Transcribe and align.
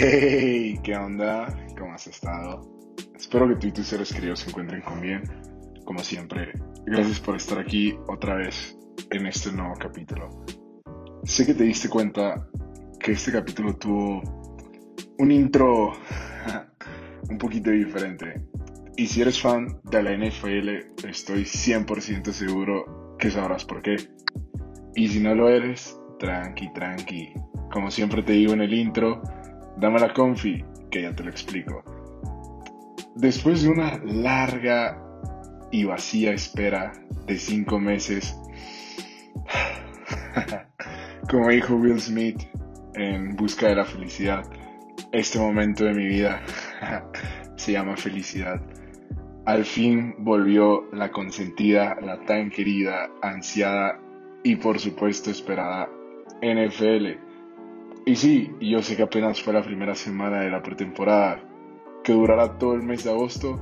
Hey, 0.00 0.78
¿qué 0.84 0.94
onda? 0.94 1.52
¿Cómo 1.76 1.92
has 1.92 2.06
estado? 2.06 2.60
Espero 3.16 3.48
que 3.48 3.56
tú 3.56 3.66
y 3.66 3.72
tus 3.72 3.88
seres 3.88 4.12
queridos 4.12 4.38
se 4.38 4.50
encuentren 4.50 4.80
con 4.80 5.00
bien. 5.00 5.24
Como 5.84 5.98
siempre, 6.04 6.52
gracias 6.86 7.18
por 7.18 7.34
estar 7.34 7.58
aquí 7.58 7.96
otra 8.06 8.36
vez 8.36 8.78
en 9.10 9.26
este 9.26 9.50
nuevo 9.50 9.74
capítulo. 9.74 10.44
Sé 11.24 11.44
que 11.44 11.54
te 11.54 11.64
diste 11.64 11.88
cuenta 11.88 12.48
que 13.00 13.10
este 13.10 13.32
capítulo 13.32 13.74
tuvo 13.74 14.22
un 15.18 15.32
intro 15.32 15.94
un 17.28 17.36
poquito 17.36 17.72
diferente. 17.72 18.40
Y 18.96 19.04
si 19.08 19.20
eres 19.20 19.42
fan 19.42 19.80
de 19.82 20.00
la 20.00 20.16
NFL, 20.16 21.08
estoy 21.08 21.42
100% 21.42 22.30
seguro 22.30 23.16
que 23.18 23.32
sabrás 23.32 23.64
por 23.64 23.82
qué. 23.82 23.96
Y 24.94 25.08
si 25.08 25.18
no 25.18 25.34
lo 25.34 25.48
eres, 25.48 25.98
tranqui, 26.20 26.72
tranqui. 26.72 27.32
Como 27.72 27.90
siempre 27.90 28.22
te 28.22 28.34
digo 28.34 28.52
en 28.52 28.60
el 28.60 28.72
intro, 28.72 29.20
dame 29.78 29.98
la 30.00 30.12
confi, 30.12 30.64
que 30.90 31.02
ya 31.02 31.14
te 31.14 31.24
lo 31.24 31.30
explico. 31.30 31.82
Después 33.14 33.62
de 33.62 33.70
una 33.70 33.98
larga 34.04 35.00
y 35.70 35.84
vacía 35.84 36.32
espera 36.32 36.92
de 37.26 37.36
5 37.36 37.78
meses, 37.78 38.36
como 41.30 41.48
dijo 41.48 41.74
Will 41.74 42.00
Smith 42.00 42.42
en 42.94 43.36
Busca 43.36 43.68
de 43.68 43.76
la 43.76 43.84
Felicidad, 43.84 44.44
este 45.12 45.38
momento 45.38 45.84
de 45.84 45.94
mi 45.94 46.06
vida 46.06 46.42
se 47.56 47.72
llama 47.72 47.96
felicidad. 47.96 48.60
Al 49.46 49.64
fin 49.64 50.14
volvió 50.18 50.84
la 50.92 51.10
consentida, 51.10 51.96
la 52.02 52.20
tan 52.26 52.50
querida, 52.50 53.10
ansiada 53.22 53.98
y 54.44 54.56
por 54.56 54.78
supuesto 54.78 55.30
esperada 55.30 55.88
NFL. 56.42 57.27
Y 58.08 58.16
sí, 58.16 58.50
yo 58.58 58.80
sé 58.80 58.96
que 58.96 59.02
apenas 59.02 59.42
fue 59.42 59.52
la 59.52 59.62
primera 59.62 59.94
semana 59.94 60.40
de 60.40 60.48
la 60.48 60.62
pretemporada, 60.62 61.42
que 62.02 62.14
durará 62.14 62.56
todo 62.56 62.72
el 62.72 62.82
mes 62.82 63.04
de 63.04 63.10
agosto 63.10 63.60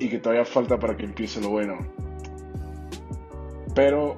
y 0.00 0.08
que 0.08 0.20
todavía 0.20 0.46
falta 0.46 0.78
para 0.78 0.96
que 0.96 1.04
empiece 1.04 1.38
lo 1.38 1.50
bueno. 1.50 1.76
Pero 3.74 4.16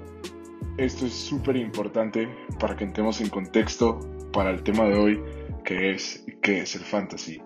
esto 0.78 1.06
es 1.06 1.14
súper 1.14 1.56
importante 1.56 2.28
para 2.60 2.76
que 2.76 2.84
entremos 2.84 3.20
en 3.20 3.28
contexto 3.28 3.98
para 4.32 4.50
el 4.50 4.62
tema 4.62 4.84
de 4.84 4.96
hoy, 4.96 5.20
que 5.64 5.91
es 5.91 6.24
es 6.41 6.76
el 6.76 6.82
fantasy. 6.82 7.42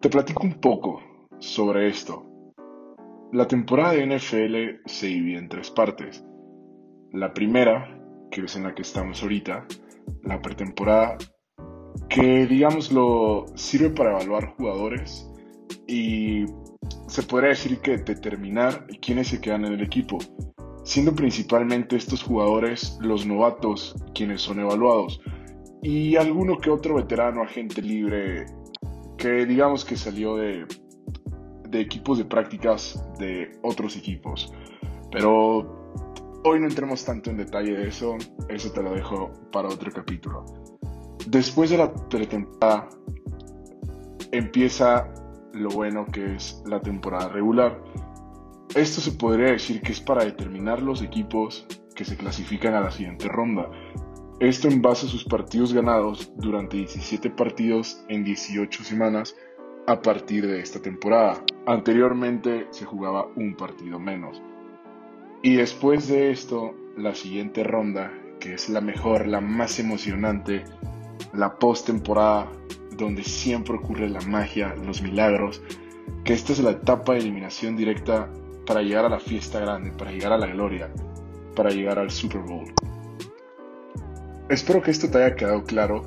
Te 0.00 0.08
platico 0.08 0.44
un 0.44 0.62
poco 0.62 1.02
sobre 1.40 1.88
esto. 1.88 2.24
La 3.32 3.46
temporada 3.46 3.92
de 3.92 4.06
NFL 4.06 4.88
se 4.88 5.08
divide 5.08 5.40
en 5.40 5.50
tres 5.50 5.70
partes. 5.70 6.24
La 7.12 7.34
primera, 7.34 7.99
que 8.30 8.42
es 8.42 8.56
en 8.56 8.64
la 8.64 8.74
que 8.74 8.82
estamos 8.82 9.22
ahorita, 9.22 9.66
la 10.22 10.40
pretemporada, 10.40 11.18
que 12.08 12.46
digámoslo 12.46 13.46
sirve 13.54 13.90
para 13.90 14.12
evaluar 14.12 14.54
jugadores 14.56 15.28
y 15.86 16.44
se 17.06 17.22
podría 17.22 17.50
decir 17.50 17.78
que 17.80 17.98
determinar 17.98 18.86
quiénes 19.00 19.28
se 19.28 19.40
quedan 19.40 19.64
en 19.64 19.74
el 19.74 19.82
equipo, 19.82 20.18
siendo 20.84 21.14
principalmente 21.14 21.96
estos 21.96 22.22
jugadores 22.22 22.98
los 23.00 23.26
novatos 23.26 23.94
quienes 24.14 24.42
son 24.42 24.60
evaluados 24.60 25.20
y 25.82 26.16
alguno 26.16 26.58
que 26.58 26.70
otro 26.70 26.96
veterano 26.96 27.42
agente 27.42 27.82
libre 27.82 28.46
que 29.16 29.46
digamos 29.46 29.84
que 29.84 29.96
salió 29.96 30.36
de, 30.36 30.66
de 31.68 31.80
equipos 31.80 32.18
de 32.18 32.24
prácticas 32.24 33.02
de 33.18 33.52
otros 33.62 33.96
equipos. 33.96 34.52
Pero 35.10 35.79
Hoy 36.42 36.58
no 36.58 36.66
entremos 36.66 37.04
tanto 37.04 37.28
en 37.28 37.36
detalle 37.36 37.76
de 37.76 37.88
eso, 37.88 38.16
eso 38.48 38.72
te 38.72 38.82
lo 38.82 38.94
dejo 38.94 39.30
para 39.52 39.68
otro 39.68 39.92
capítulo. 39.92 40.46
Después 41.26 41.68
de 41.68 41.76
la 41.76 41.92
pretemporada 41.92 42.88
empieza 44.32 45.12
lo 45.52 45.68
bueno 45.68 46.06
que 46.06 46.36
es 46.36 46.62
la 46.64 46.80
temporada 46.80 47.28
regular. 47.28 47.82
Esto 48.74 49.02
se 49.02 49.12
podría 49.12 49.52
decir 49.52 49.82
que 49.82 49.92
es 49.92 50.00
para 50.00 50.24
determinar 50.24 50.80
los 50.80 51.02
equipos 51.02 51.66
que 51.94 52.06
se 52.06 52.16
clasifican 52.16 52.72
a 52.72 52.80
la 52.80 52.90
siguiente 52.90 53.28
ronda. 53.28 53.70
Esto 54.38 54.68
en 54.68 54.80
base 54.80 55.04
a 55.04 55.10
sus 55.10 55.24
partidos 55.24 55.74
ganados 55.74 56.32
durante 56.36 56.78
17 56.78 57.28
partidos 57.28 58.02
en 58.08 58.24
18 58.24 58.82
semanas 58.82 59.36
a 59.86 60.00
partir 60.00 60.46
de 60.46 60.60
esta 60.60 60.80
temporada. 60.80 61.44
Anteriormente 61.66 62.66
se 62.70 62.86
jugaba 62.86 63.26
un 63.36 63.54
partido 63.56 63.98
menos. 63.98 64.40
Y 65.42 65.56
después 65.56 66.06
de 66.08 66.30
esto, 66.30 66.74
la 66.98 67.14
siguiente 67.14 67.64
ronda, 67.64 68.12
que 68.40 68.52
es 68.52 68.68
la 68.68 68.82
mejor, 68.82 69.26
la 69.26 69.40
más 69.40 69.78
emocionante, 69.78 70.64
la 71.32 71.58
post-temporada, 71.58 72.52
donde 72.98 73.24
siempre 73.24 73.74
ocurre 73.74 74.10
la 74.10 74.20
magia, 74.20 74.74
los 74.84 75.00
milagros, 75.00 75.62
que 76.24 76.34
esta 76.34 76.52
es 76.52 76.58
la 76.60 76.72
etapa 76.72 77.14
de 77.14 77.20
eliminación 77.20 77.74
directa 77.74 78.30
para 78.66 78.82
llegar 78.82 79.06
a 79.06 79.08
la 79.08 79.18
fiesta 79.18 79.60
grande, 79.60 79.92
para 79.92 80.12
llegar 80.12 80.32
a 80.32 80.38
la 80.38 80.46
gloria, 80.46 80.92
para 81.56 81.70
llegar 81.70 81.98
al 81.98 82.10
Super 82.10 82.42
Bowl. 82.42 82.70
Espero 84.50 84.82
que 84.82 84.90
esto 84.90 85.08
te 85.08 85.24
haya 85.24 85.36
quedado 85.36 85.64
claro 85.64 86.04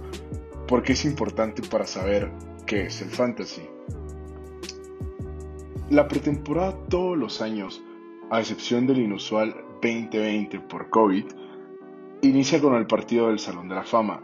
porque 0.68 0.94
es 0.94 1.06
importante 1.06 1.64
para 1.64 1.88
saber 1.88 2.30
qué 2.68 2.84
es 2.84 3.02
el 3.02 3.10
fantasy. 3.10 3.64
La 5.90 6.08
pretemporada 6.08 6.78
todos 6.88 7.18
los 7.18 7.42
años 7.42 7.82
a 8.34 8.40
excepción 8.40 8.88
del 8.88 8.98
inusual 8.98 9.54
2020 9.84 10.60
por 10.62 10.90
COVID, 10.90 11.26
inicia 12.24 12.60
con 12.60 12.74
el 12.74 12.88
partido 12.88 13.28
del 13.28 13.38
Salón 13.38 13.70
de 13.70 13.76
la 13.76 13.84
Fama, 13.84 14.24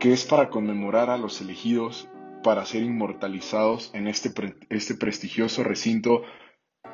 que 0.00 0.12
es 0.12 0.24
para 0.24 0.50
conmemorar 0.50 1.08
a 1.08 1.16
los 1.16 1.40
elegidos 1.40 2.08
para 2.42 2.66
ser 2.66 2.82
inmortalizados 2.82 3.92
en 3.94 4.08
este, 4.08 4.32
este 4.70 4.96
prestigioso 4.96 5.62
recinto 5.62 6.22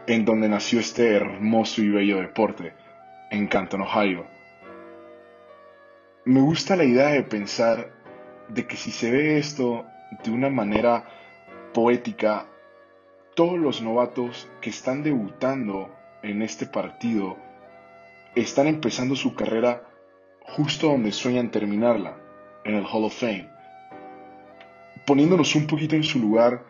en 0.06 0.26
donde 0.26 0.50
nació 0.50 0.80
este 0.80 1.16
hermoso 1.16 1.80
y 1.80 1.88
bello 1.88 2.18
deporte, 2.18 2.74
en 3.30 3.46
Canton, 3.46 3.80
Ohio. 3.80 4.26
Me 6.26 6.42
gusta 6.42 6.76
la 6.76 6.84
idea 6.84 7.08
de 7.08 7.22
pensar 7.22 7.90
de 8.50 8.66
que 8.66 8.76
si 8.76 8.90
se 8.90 9.10
ve 9.10 9.38
esto 9.38 9.86
de 10.22 10.30
una 10.30 10.50
manera 10.50 11.08
poética, 11.72 12.46
todos 13.34 13.58
los 13.58 13.80
novatos 13.80 14.46
que 14.60 14.68
están 14.68 15.02
debutando 15.02 15.94
en 16.22 16.42
este 16.42 16.66
partido 16.66 17.36
están 18.34 18.66
empezando 18.66 19.16
su 19.16 19.34
carrera 19.34 19.84
justo 20.40 20.88
donde 20.88 21.12
sueñan 21.12 21.50
terminarla, 21.50 22.16
en 22.64 22.74
el 22.74 22.84
Hall 22.84 23.04
of 23.04 23.18
Fame. 23.18 23.48
Poniéndonos 25.06 25.54
un 25.54 25.66
poquito 25.66 25.96
en 25.96 26.02
su 26.02 26.18
lugar, 26.18 26.64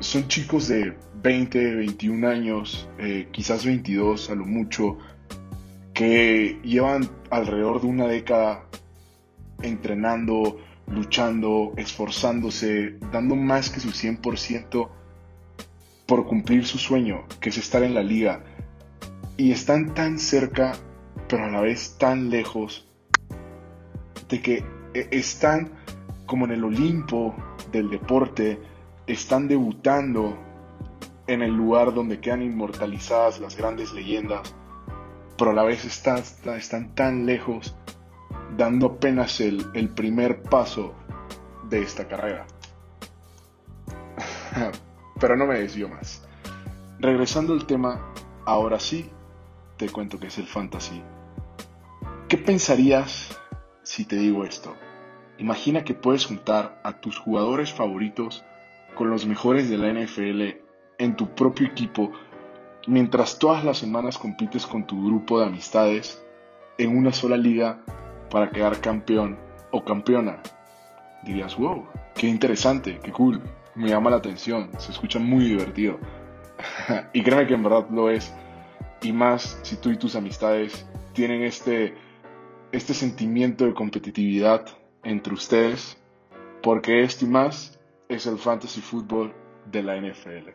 son 0.00 0.28
chicos 0.28 0.68
de 0.68 0.96
20, 1.22 1.76
21 1.76 2.28
años, 2.28 2.88
eh, 2.98 3.28
quizás 3.32 3.64
22 3.64 4.30
a 4.30 4.34
lo 4.34 4.44
mucho, 4.44 4.98
que 5.94 6.60
llevan 6.62 7.08
alrededor 7.30 7.80
de 7.80 7.86
una 7.86 8.06
década 8.06 8.66
entrenando, 9.62 10.60
luchando, 10.88 11.72
esforzándose, 11.76 12.96
dando 13.10 13.34
más 13.34 13.70
que 13.70 13.80
su 13.80 13.88
100% 13.88 14.88
por 16.06 16.26
cumplir 16.26 16.66
su 16.66 16.78
sueño, 16.78 17.24
que 17.40 17.50
es 17.50 17.58
estar 17.58 17.82
en 17.82 17.94
la 17.94 18.02
liga. 18.02 18.42
Y 19.36 19.52
están 19.52 19.94
tan 19.94 20.18
cerca, 20.18 20.72
pero 21.28 21.44
a 21.44 21.50
la 21.50 21.60
vez 21.60 21.96
tan 21.98 22.30
lejos, 22.30 22.88
de 24.28 24.40
que 24.40 24.64
e, 24.94 25.08
están 25.10 25.72
como 26.26 26.46
en 26.46 26.52
el 26.52 26.64
Olimpo 26.64 27.34
del 27.70 27.90
deporte, 27.90 28.60
están 29.06 29.48
debutando 29.48 30.38
en 31.26 31.42
el 31.42 31.52
lugar 31.52 31.92
donde 31.92 32.20
quedan 32.20 32.42
inmortalizadas 32.42 33.40
las 33.40 33.56
grandes 33.56 33.92
leyendas, 33.92 34.54
pero 35.36 35.50
a 35.50 35.54
la 35.54 35.64
vez 35.64 35.84
están, 35.84 36.22
están 36.56 36.94
tan 36.94 37.26
lejos, 37.26 37.76
dando 38.56 38.86
apenas 38.86 39.40
el, 39.40 39.66
el 39.74 39.88
primer 39.90 40.42
paso 40.42 40.94
de 41.68 41.82
esta 41.82 42.06
carrera. 42.08 42.46
Pero 45.20 45.36
no 45.36 45.46
me 45.46 45.60
desvío 45.60 45.88
más. 45.88 46.26
Regresando 46.98 47.52
al 47.52 47.66
tema, 47.66 48.12
ahora 48.44 48.78
sí 48.80 49.10
te 49.76 49.88
cuento 49.88 50.18
que 50.18 50.28
es 50.28 50.38
el 50.38 50.46
fantasy. 50.46 51.02
¿Qué 52.28 52.38
pensarías 52.38 53.38
si 53.82 54.04
te 54.04 54.16
digo 54.16 54.44
esto? 54.44 54.74
Imagina 55.38 55.84
que 55.84 55.94
puedes 55.94 56.26
juntar 56.26 56.80
a 56.82 57.00
tus 57.00 57.18
jugadores 57.18 57.72
favoritos 57.72 58.44
con 58.94 59.10
los 59.10 59.26
mejores 59.26 59.68
de 59.68 59.78
la 59.78 59.92
NFL 59.92 60.62
en 60.98 61.16
tu 61.16 61.34
propio 61.34 61.66
equipo 61.66 62.12
mientras 62.86 63.38
todas 63.38 63.64
las 63.64 63.78
semanas 63.78 64.16
compites 64.16 64.66
con 64.66 64.86
tu 64.86 65.04
grupo 65.04 65.38
de 65.38 65.46
amistades 65.46 66.22
en 66.78 66.96
una 66.96 67.12
sola 67.12 67.36
liga 67.36 67.80
para 68.30 68.50
quedar 68.50 68.80
campeón 68.80 69.38
o 69.70 69.84
campeona. 69.84 70.40
Dirías, 71.22 71.56
wow, 71.56 71.86
qué 72.14 72.26
interesante, 72.28 72.98
qué 73.02 73.12
cool 73.12 73.42
me 73.76 73.88
llama 73.88 74.10
la 74.10 74.16
atención, 74.16 74.70
se 74.78 74.90
escucha 74.90 75.18
muy 75.18 75.44
divertido. 75.44 75.98
y 77.12 77.22
créeme 77.22 77.46
que 77.46 77.54
en 77.54 77.62
verdad 77.62 77.86
lo 77.90 78.10
es. 78.10 78.34
Y 79.02 79.12
más 79.12 79.58
si 79.62 79.76
tú 79.76 79.90
y 79.90 79.98
tus 79.98 80.16
amistades 80.16 80.86
tienen 81.12 81.42
este, 81.42 81.94
este 82.72 82.94
sentimiento 82.94 83.66
de 83.66 83.74
competitividad 83.74 84.66
entre 85.04 85.34
ustedes, 85.34 85.96
porque 86.62 87.02
esto 87.02 87.26
y 87.26 87.28
más 87.28 87.78
es 88.08 88.26
el 88.26 88.38
fantasy 88.38 88.80
fútbol 88.80 89.34
de 89.70 89.82
la 89.82 90.00
NFL. 90.00 90.50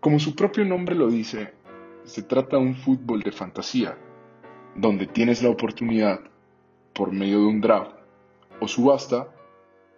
Como 0.00 0.18
su 0.18 0.34
propio 0.34 0.64
nombre 0.64 0.94
lo 0.94 1.08
dice, 1.08 1.52
se 2.04 2.22
trata 2.22 2.56
de 2.56 2.62
un 2.62 2.74
fútbol 2.74 3.22
de 3.22 3.32
fantasía, 3.32 3.96
donde 4.74 5.06
tienes 5.06 5.42
la 5.42 5.50
oportunidad, 5.50 6.20
por 6.94 7.12
medio 7.12 7.40
de 7.40 7.46
un 7.46 7.60
draft 7.60 7.96
o 8.60 8.68
subasta, 8.68 9.28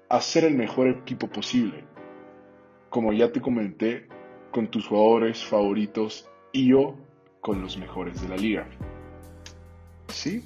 hacer 0.08 0.44
el 0.44 0.54
mejor 0.54 0.88
equipo 0.88 1.28
posible. 1.28 1.84
Como 2.90 3.12
ya 3.12 3.32
te 3.32 3.40
comenté, 3.40 4.08
con 4.52 4.68
tus 4.68 4.86
jugadores 4.86 5.44
favoritos 5.44 6.28
y 6.52 6.68
yo 6.68 6.96
con 7.40 7.60
los 7.60 7.76
mejores 7.76 8.22
de 8.22 8.28
la 8.28 8.36
liga. 8.36 8.66
¿Sí? 10.08 10.42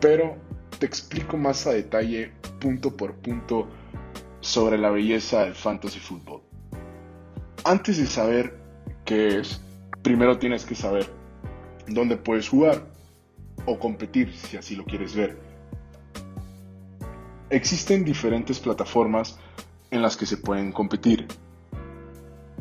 Pero 0.00 0.36
te 0.78 0.86
explico 0.86 1.36
más 1.36 1.66
a 1.66 1.72
detalle, 1.72 2.32
punto 2.60 2.96
por 2.96 3.14
punto, 3.14 3.66
sobre 4.40 4.78
la 4.78 4.90
belleza 4.90 5.44
del 5.44 5.54
fantasy 5.54 5.98
fútbol. 5.98 6.42
Antes 7.64 7.98
de 7.98 8.06
saber 8.06 8.56
qué 9.04 9.38
es, 9.38 9.60
primero 10.02 10.38
tienes 10.38 10.64
que 10.64 10.74
saber 10.74 11.06
dónde 11.86 12.16
puedes 12.16 12.48
jugar 12.48 12.86
o 13.66 13.78
competir, 13.78 14.32
si 14.34 14.56
así 14.56 14.76
lo 14.76 14.84
quieres 14.84 15.14
ver. 15.16 15.38
Existen 17.50 18.04
diferentes 18.04 18.60
plataformas 18.60 19.38
en 19.90 20.02
las 20.02 20.16
que 20.16 20.26
se 20.26 20.36
pueden 20.36 20.70
competir, 20.70 21.26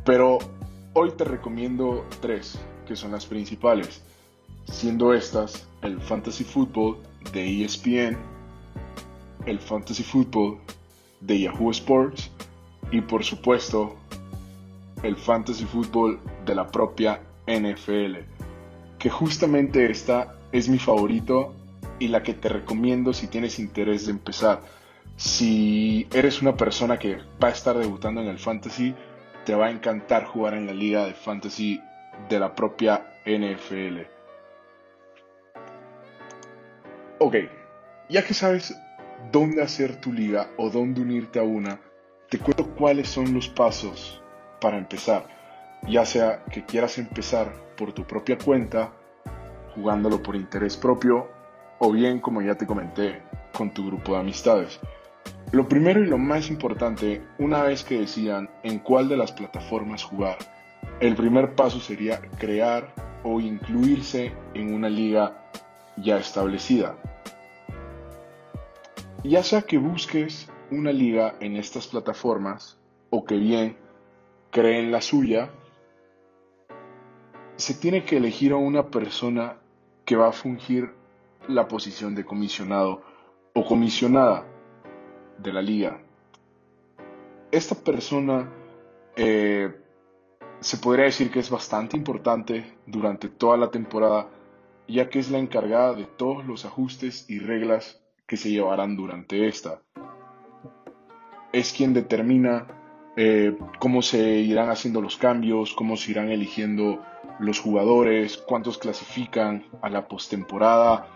pero 0.08 0.38
hoy 0.94 1.12
te 1.18 1.26
recomiendo 1.26 2.06
tres, 2.22 2.58
que 2.88 2.96
son 2.96 3.12
las 3.12 3.26
principales, 3.26 4.02
siendo 4.64 5.14
estas 5.14 5.68
el 5.82 6.00
Fantasy 6.00 6.46
Football 6.46 7.00
de 7.34 7.66
ESPN, 7.66 8.18
el 9.46 9.60
Fantasy 9.60 10.04
Football 10.04 10.60
de 11.20 11.42
Yahoo 11.42 11.72
Sports 11.72 12.32
y 12.90 13.02
por 13.02 13.26
supuesto 13.26 13.98
el 15.04 15.18
Fantasy 15.18 15.66
Football 15.66 16.22
de 16.46 16.56
la 16.56 16.68
propia 16.68 17.20
NFL, 17.46 18.20
que 19.00 19.10
justamente 19.10 19.92
esta 19.92 20.38
es 20.54 20.70
mi 20.70 20.80
favorito 20.80 21.54
y 22.00 22.08
la 22.08 22.24
que 22.24 22.34
te 22.34 22.48
recomiendo 22.48 23.12
si 23.12 23.28
tienes 23.28 23.60
interés 23.60 24.06
de 24.06 24.14
empezar. 24.14 24.62
Si 25.18 26.08
eres 26.14 26.42
una 26.42 26.56
persona 26.56 26.98
que 26.98 27.18
va 27.44 27.50
a 27.50 27.52
estar 27.52 27.78
debutando 27.78 28.22
en 28.22 28.28
el 28.28 28.40
fantasy, 28.40 28.96
te 29.48 29.56
va 29.56 29.68
a 29.68 29.72
encantar 29.72 30.26
jugar 30.26 30.56
en 30.56 30.66
la 30.66 30.74
liga 30.74 31.06
de 31.06 31.14
fantasy 31.14 31.82
de 32.28 32.38
la 32.38 32.54
propia 32.54 33.16
NFL. 33.26 34.02
Ok, 37.20 37.36
ya 38.10 38.26
que 38.26 38.34
sabes 38.34 38.78
dónde 39.32 39.62
hacer 39.64 40.02
tu 40.02 40.12
liga 40.12 40.50
o 40.58 40.70
dónde 40.70 41.00
unirte 41.00 41.40
a 41.40 41.44
una, 41.44 41.80
te 42.30 42.40
cuento 42.40 42.76
cuáles 42.76 43.08
son 43.08 43.34
los 43.34 43.48
pasos 43.48 44.22
para 44.60 44.78
empezar. 44.78 45.26
Ya 45.84 46.06
sea 46.06 46.44
que 46.52 46.66
quieras 46.66 46.98
empezar 46.98 47.54
por 47.78 47.94
tu 47.94 48.04
propia 48.04 48.38
cuenta, 48.38 48.92
jugándolo 49.74 50.22
por 50.22 50.36
interés 50.36 50.76
propio, 50.76 51.30
o 51.80 51.90
bien, 51.94 52.20
como 52.20 52.42
ya 52.42 52.56
te 52.56 52.68
comenté, 52.68 53.22
con 53.54 53.74
tu 53.74 53.88
grupo 53.88 54.12
de 54.12 54.20
amistades. 54.20 54.82
Lo 55.54 55.70
primero 55.70 56.04
y 56.04 56.08
lo 56.08 56.18
más 56.18 56.50
importante, 56.50 57.22
una 57.40 57.64
vez 57.64 57.86
que 57.86 58.00
decidan 58.00 58.50
en 58.64 58.80
cuál 58.80 59.08
de 59.08 59.16
las 59.16 59.32
plataformas 59.32 60.04
jugar, 60.04 60.38
el 61.00 61.16
primer 61.16 61.56
paso 61.56 61.80
sería 61.80 62.20
crear 62.38 62.94
o 63.24 63.40
incluirse 63.40 64.34
en 64.54 64.74
una 64.74 64.90
liga 64.90 65.50
ya 65.96 66.18
establecida. 66.18 66.98
Ya 69.24 69.42
sea 69.42 69.62
que 69.62 69.78
busques 69.78 70.52
una 70.70 70.92
liga 70.92 71.36
en 71.40 71.56
estas 71.56 71.88
plataformas 71.88 72.78
o 73.10 73.24
que 73.24 73.38
bien 73.38 73.78
creen 74.52 74.92
la 74.92 75.00
suya, 75.00 75.50
se 77.56 77.74
tiene 77.74 78.04
que 78.04 78.18
elegir 78.18 78.52
a 78.52 78.58
una 78.58 78.88
persona 78.88 79.58
que 80.04 80.18
va 80.18 80.28
a 80.28 80.34
fungir 80.34 80.94
la 81.48 81.70
posición 81.70 82.16
de 82.16 82.26
comisionado 82.26 83.02
o 83.54 83.66
comisionada 83.66 84.46
de 85.38 85.54
la 85.54 85.62
liga. 85.62 86.00
Esta 87.52 87.76
persona 87.76 88.52
eh, 89.16 89.74
se 90.60 90.78
podría 90.78 91.06
decir 91.06 91.32
que 91.32 91.40
es 91.40 91.50
bastante 91.50 91.96
importante 91.98 92.78
durante 92.86 93.30
toda 93.30 93.58
la 93.58 93.72
temporada, 93.72 94.30
ya 94.88 95.10
que 95.10 95.20
es 95.20 95.30
la 95.30 95.38
encargada 95.38 95.94
de 95.94 96.06
todos 96.06 96.46
los 96.46 96.66
ajustes 96.66 97.30
y 97.30 97.40
reglas 97.40 98.02
que 98.26 98.38
se 98.38 98.50
llevarán 98.50 98.96
durante 98.96 99.48
esta. 99.48 99.82
Es 101.54 101.72
quien 101.72 101.94
determina 101.94 102.68
eh, 103.16 103.58
cómo 103.80 104.02
se 104.02 104.20
irán 104.20 104.70
haciendo 104.70 105.02
los 105.02 105.18
cambios, 105.18 105.74
cómo 105.74 105.96
se 105.96 106.12
irán 106.12 106.30
eligiendo 106.30 107.02
los 107.40 107.60
jugadores, 107.60 108.38
cuántos 108.38 108.78
clasifican 108.78 109.66
a 109.82 109.90
la 109.90 110.08
postemporada 110.08 111.08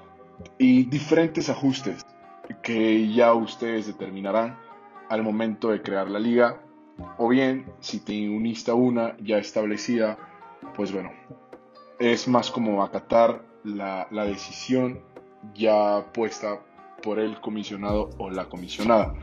y 0.57 0.85
diferentes 0.85 1.50
ajustes 1.50 2.06
que 2.61 3.11
ya 3.13 3.33
ustedes 3.33 3.88
determinarán 3.88 4.57
al 5.09 5.23
momento 5.23 5.69
de 5.69 5.81
crear 5.81 6.09
la 6.09 6.19
liga. 6.19 6.61
O 7.17 7.29
bien 7.29 7.65
si 7.79 7.99
te 7.99 8.29
uniste 8.29 8.71
a 8.71 8.75
una 8.75 9.17
ya 9.19 9.38
establecida 9.38 10.17
pues 10.75 10.91
bueno 10.91 11.11
es 12.01 12.27
más 12.27 12.49
como 12.49 12.83
acatar 12.83 13.43
la, 13.63 14.07
la 14.09 14.25
decisión 14.25 15.01
ya 15.53 16.11
puesta 16.13 16.59
por 17.03 17.19
el 17.19 17.39
comisionado 17.39 18.09
o 18.17 18.31
la 18.31 18.49
comisionada. 18.49 19.13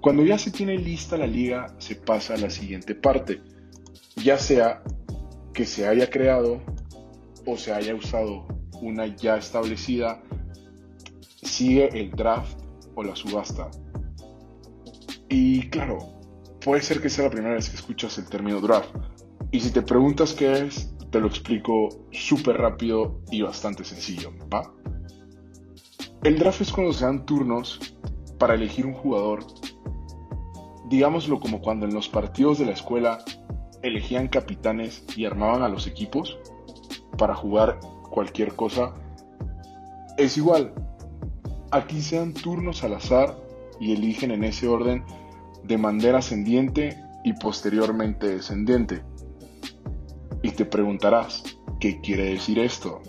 Cuando 0.00 0.24
ya 0.24 0.36
se 0.36 0.50
tiene 0.50 0.76
lista 0.76 1.16
la 1.16 1.26
liga, 1.26 1.74
se 1.78 1.94
pasa 1.94 2.34
a 2.34 2.36
la 2.36 2.50
siguiente 2.50 2.96
parte, 2.96 3.42
ya 4.16 4.38
sea 4.38 4.82
que 5.52 5.64
se 5.64 5.86
haya 5.86 6.10
creado 6.10 6.60
o 7.46 7.56
se 7.56 7.72
haya 7.72 7.94
usado 7.94 8.46
una 8.82 9.06
ya 9.06 9.36
establecida, 9.36 10.20
sigue 11.56 11.88
el 11.98 12.10
draft 12.10 12.58
o 12.94 13.02
la 13.02 13.14
subasta. 13.14 13.70
Y 15.28 15.68
claro, 15.68 15.98
puede 16.64 16.82
ser 16.82 17.00
que 17.00 17.10
sea 17.10 17.24
la 17.24 17.30
primera 17.30 17.54
vez 17.54 17.68
que 17.68 17.76
escuchas 17.76 18.18
el 18.18 18.26
término 18.26 18.60
draft. 18.60 18.94
Y 19.50 19.60
si 19.60 19.70
te 19.70 19.82
preguntas 19.82 20.32
qué 20.32 20.66
es, 20.66 20.94
te 21.10 21.20
lo 21.20 21.26
explico 21.26 21.88
súper 22.10 22.56
rápido 22.56 23.20
y 23.30 23.42
bastante 23.42 23.84
sencillo, 23.84 24.32
¿va? 24.52 24.72
El 26.22 26.38
draft 26.38 26.60
es 26.60 26.72
cuando 26.72 26.92
se 26.92 27.04
dan 27.04 27.24
turnos 27.26 27.96
para 28.38 28.54
elegir 28.54 28.86
un 28.86 28.94
jugador 28.94 29.44
digámoslo 30.94 31.40
como 31.40 31.60
cuando 31.60 31.86
en 31.86 31.94
los 31.94 32.08
partidos 32.08 32.58
de 32.58 32.66
la 32.66 32.72
escuela 32.72 33.18
elegían 33.82 34.28
capitanes 34.28 35.04
y 35.16 35.24
armaban 35.24 35.62
a 35.62 35.68
los 35.68 35.86
equipos 35.86 36.38
para 37.18 37.34
jugar 37.34 37.78
cualquier 38.10 38.54
cosa, 38.54 38.94
es 40.16 40.36
igual. 40.36 40.72
Aquí 41.74 42.02
se 42.02 42.18
dan 42.18 42.32
turnos 42.32 42.84
al 42.84 42.94
azar 42.94 43.34
y 43.80 43.94
eligen 43.94 44.30
en 44.30 44.44
ese 44.44 44.68
orden 44.68 45.04
de 45.64 45.76
manera 45.76 46.18
ascendiente 46.18 46.96
y 47.24 47.32
posteriormente 47.32 48.28
descendiente. 48.28 49.02
Y 50.40 50.52
te 50.52 50.66
preguntarás, 50.66 51.42
¿qué 51.80 52.00
quiere 52.00 52.26
decir 52.26 52.60
esto? 52.60 53.02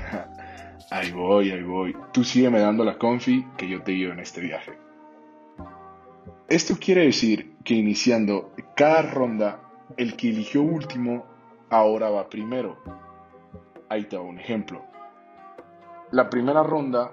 ahí 0.90 1.12
voy, 1.12 1.50
ahí 1.50 1.62
voy. 1.62 1.94
Tú 2.10 2.24
sígueme 2.24 2.58
dando 2.58 2.84
la 2.84 2.96
confi 2.96 3.44
que 3.58 3.68
yo 3.68 3.82
te 3.82 3.92
llevo 3.92 4.14
en 4.14 4.20
este 4.20 4.40
viaje. 4.40 4.72
Esto 6.48 6.74
quiere 6.80 7.02
decir 7.04 7.54
que 7.64 7.74
iniciando 7.74 8.54
cada 8.76 9.02
ronda, 9.02 9.60
el 9.98 10.16
que 10.16 10.30
eligió 10.30 10.62
último 10.62 11.26
ahora 11.68 12.08
va 12.08 12.30
primero. 12.30 12.78
Ahí 13.90 14.04
te 14.04 14.16
hago 14.16 14.24
un 14.24 14.40
ejemplo. 14.40 14.86
La 16.12 16.30
primera 16.30 16.62
ronda 16.62 17.12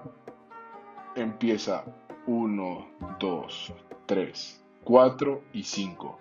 empieza 1.16 1.84
1, 2.26 2.88
2, 3.18 3.74
3, 4.06 4.64
4 4.84 5.42
y 5.52 5.62
5. 5.62 6.18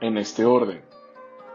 En 0.00 0.16
este 0.16 0.44
orden. 0.44 0.82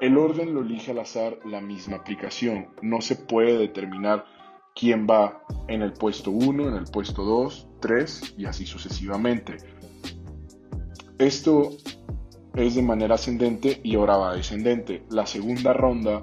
El 0.02 0.18
orden 0.18 0.54
lo 0.54 0.62
elige 0.62 0.92
al 0.92 1.00
azar 1.00 1.40
la 1.46 1.62
misma 1.62 1.98
aplicación. 1.98 2.68
No 2.82 3.02
se 3.02 3.16
puede 3.16 3.58
determinar 3.58 4.26
quién 4.76 5.08
va 5.10 5.42
en 5.68 5.82
el 5.82 5.94
puesto 5.94 6.32
1, 6.32 6.68
en 6.68 6.76
el 6.76 6.86
puesto 6.86 7.24
2, 7.24 7.68
3 7.80 8.36
y 8.38 8.46
así 8.46 8.66
sucesivamente. 8.66 9.58
Esto 11.18 11.72
es 12.56 12.76
de 12.76 12.82
manera 12.82 13.16
ascendente 13.16 13.80
y 13.84 13.96
ahora 13.96 14.18
va 14.18 14.36
descendente. 14.36 15.06
La 15.10 15.26
segunda 15.26 15.72
ronda 15.74 16.22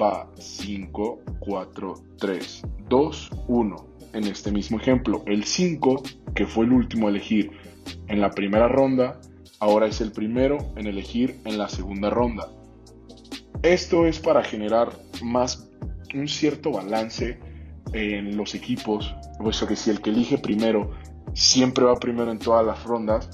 va 0.00 0.30
5, 0.36 1.20
4, 1.40 1.94
3, 2.18 2.62
2, 2.88 3.30
1. 3.48 3.95
En 4.16 4.24
este 4.24 4.50
mismo 4.50 4.78
ejemplo, 4.78 5.22
el 5.26 5.44
5, 5.44 6.02
que 6.34 6.46
fue 6.46 6.64
el 6.64 6.72
último 6.72 7.06
a 7.06 7.10
elegir 7.10 7.50
en 8.08 8.22
la 8.22 8.30
primera 8.30 8.66
ronda, 8.66 9.20
ahora 9.60 9.88
es 9.88 10.00
el 10.00 10.10
primero 10.10 10.56
en 10.74 10.86
elegir 10.86 11.38
en 11.44 11.58
la 11.58 11.68
segunda 11.68 12.08
ronda. 12.08 12.48
Esto 13.60 14.06
es 14.06 14.18
para 14.18 14.42
generar 14.42 14.88
más 15.22 15.68
un 16.14 16.28
cierto 16.28 16.70
balance 16.70 17.38
en 17.92 18.38
los 18.38 18.54
equipos, 18.54 19.14
puesto 19.38 19.66
que 19.66 19.76
si 19.76 19.90
el 19.90 20.00
que 20.00 20.08
elige 20.08 20.38
primero 20.38 20.92
siempre 21.34 21.84
va 21.84 21.96
primero 21.96 22.30
en 22.30 22.38
todas 22.38 22.64
las 22.64 22.84
rondas, 22.84 23.28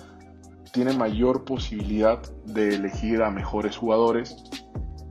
tiene 0.72 0.94
mayor 0.94 1.44
posibilidad 1.44 2.20
de 2.44 2.74
elegir 2.74 3.22
a 3.22 3.30
mejores 3.30 3.76
jugadores 3.76 4.34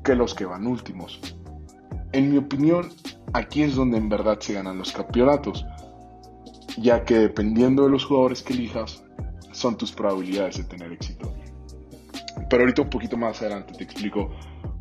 que 0.04 0.16
los 0.16 0.36
que 0.36 0.44
van 0.44 0.68
últimos. 0.68 1.22
En 2.12 2.30
mi 2.30 2.38
opinión, 2.40 2.90
aquí 3.34 3.64
es 3.64 3.76
donde 3.76 3.98
en 3.98 4.10
verdad 4.10 4.40
se 4.40 4.54
ganan 4.54 4.78
los 4.78 4.92
campeonatos, 4.92 5.66
ya 6.78 7.04
que 7.04 7.16
dependiendo 7.16 7.84
de 7.84 7.90
los 7.90 8.06
jugadores 8.06 8.42
que 8.42 8.54
elijas, 8.54 9.04
son 9.52 9.78
tus 9.78 9.92
probabilidades 9.92 10.58
de 10.58 10.64
tener 10.64 10.92
éxito. 10.92 11.34
Pero 12.50 12.64
ahorita 12.64 12.82
un 12.82 12.90
poquito 12.90 13.18
más 13.18 13.42
adelante 13.42 13.74
te 13.74 13.84
explico 13.84 14.32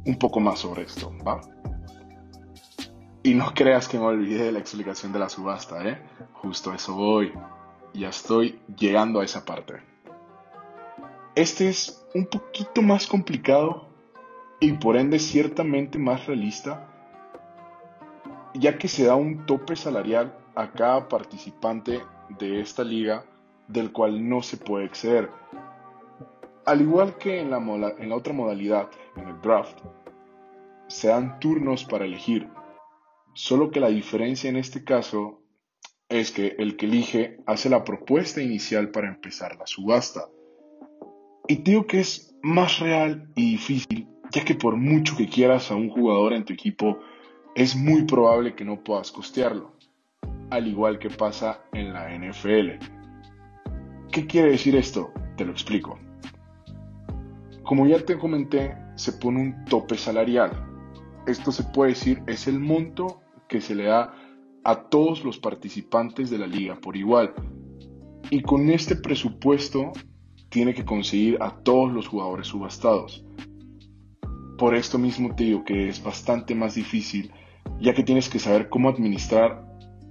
un 0.06 0.16
poco 0.16 0.40
más 0.40 0.60
sobre 0.60 0.82
esto, 0.82 1.12
¿va? 1.26 1.40
Y 3.22 3.34
no 3.34 3.52
creas 3.52 3.86
que 3.86 3.98
me 3.98 4.04
olvidé 4.04 4.44
de 4.44 4.52
la 4.52 4.60
explicación 4.60 5.12
de 5.12 5.18
la 5.18 5.28
subasta, 5.28 5.86
¿eh? 5.86 6.02
Justo 6.32 6.72
a 6.72 6.76
eso 6.76 6.94
voy. 6.94 7.32
Ya 7.92 8.08
estoy 8.08 8.60
llegando 8.78 9.20
a 9.20 9.24
esa 9.24 9.44
parte. 9.44 9.74
Este 11.34 11.68
es 11.68 12.02
un 12.14 12.26
poquito 12.26 12.82
más 12.82 13.06
complicado 13.06 13.88
y 14.58 14.72
por 14.72 14.96
ende 14.96 15.18
ciertamente 15.18 15.98
más 15.98 16.26
realista, 16.26 16.89
ya 18.54 18.78
que 18.78 18.88
se 18.88 19.04
da 19.04 19.14
un 19.14 19.46
tope 19.46 19.76
salarial 19.76 20.36
a 20.54 20.72
cada 20.72 21.08
participante 21.08 22.00
de 22.38 22.60
esta 22.60 22.84
liga 22.84 23.24
del 23.68 23.92
cual 23.92 24.28
no 24.28 24.42
se 24.42 24.56
puede 24.56 24.86
exceder. 24.86 25.30
Al 26.66 26.80
igual 26.80 27.16
que 27.16 27.40
en 27.40 27.50
la, 27.50 27.58
en 27.98 28.08
la 28.08 28.16
otra 28.16 28.32
modalidad, 28.32 28.90
en 29.16 29.28
el 29.28 29.40
draft, 29.40 29.78
se 30.88 31.08
dan 31.08 31.38
turnos 31.38 31.84
para 31.84 32.04
elegir, 32.04 32.48
solo 33.34 33.70
que 33.70 33.80
la 33.80 33.88
diferencia 33.88 34.50
en 34.50 34.56
este 34.56 34.84
caso 34.84 35.40
es 36.08 36.32
que 36.32 36.56
el 36.58 36.76
que 36.76 36.86
elige 36.86 37.38
hace 37.46 37.70
la 37.70 37.84
propuesta 37.84 38.42
inicial 38.42 38.90
para 38.90 39.08
empezar 39.08 39.56
la 39.56 39.66
subasta. 39.66 40.28
Y 41.46 41.56
digo 41.56 41.86
que 41.86 42.00
es 42.00 42.36
más 42.42 42.80
real 42.80 43.30
y 43.36 43.52
difícil, 43.52 44.08
ya 44.32 44.44
que 44.44 44.54
por 44.56 44.76
mucho 44.76 45.16
que 45.16 45.28
quieras 45.28 45.70
a 45.70 45.76
un 45.76 45.88
jugador 45.88 46.32
en 46.32 46.44
tu 46.44 46.52
equipo, 46.52 46.98
es 47.54 47.76
muy 47.76 48.04
probable 48.04 48.54
que 48.54 48.64
no 48.64 48.82
puedas 48.82 49.10
costearlo, 49.10 49.72
al 50.50 50.66
igual 50.66 50.98
que 50.98 51.10
pasa 51.10 51.62
en 51.72 51.92
la 51.92 52.08
NFL. 52.16 52.84
¿Qué 54.10 54.26
quiere 54.26 54.50
decir 54.50 54.76
esto? 54.76 55.12
Te 55.36 55.44
lo 55.44 55.52
explico. 55.52 55.98
Como 57.62 57.86
ya 57.86 58.04
te 58.04 58.18
comenté, 58.18 58.76
se 58.96 59.12
pone 59.12 59.40
un 59.40 59.64
tope 59.64 59.96
salarial. 59.96 60.50
Esto 61.26 61.52
se 61.52 61.64
puede 61.64 61.90
decir 61.90 62.22
es 62.26 62.48
el 62.48 62.58
monto 62.58 63.20
que 63.48 63.60
se 63.60 63.74
le 63.74 63.84
da 63.84 64.14
a 64.64 64.82
todos 64.88 65.24
los 65.24 65.38
participantes 65.38 66.30
de 66.30 66.38
la 66.38 66.46
liga 66.46 66.76
por 66.76 66.96
igual. 66.96 67.34
Y 68.30 68.42
con 68.42 68.70
este 68.70 68.96
presupuesto 68.96 69.92
tiene 70.48 70.74
que 70.74 70.84
conseguir 70.84 71.38
a 71.40 71.62
todos 71.62 71.92
los 71.92 72.08
jugadores 72.08 72.48
subastados. 72.48 73.24
Por 74.58 74.74
esto 74.74 74.98
mismo 74.98 75.34
te 75.34 75.44
digo 75.44 75.64
que 75.64 75.88
es 75.88 76.02
bastante 76.02 76.54
más 76.54 76.74
difícil, 76.74 77.32
ya 77.80 77.94
que 77.94 78.02
tienes 78.02 78.28
que 78.28 78.38
saber 78.38 78.68
cómo 78.68 78.88
administrar 78.88 79.64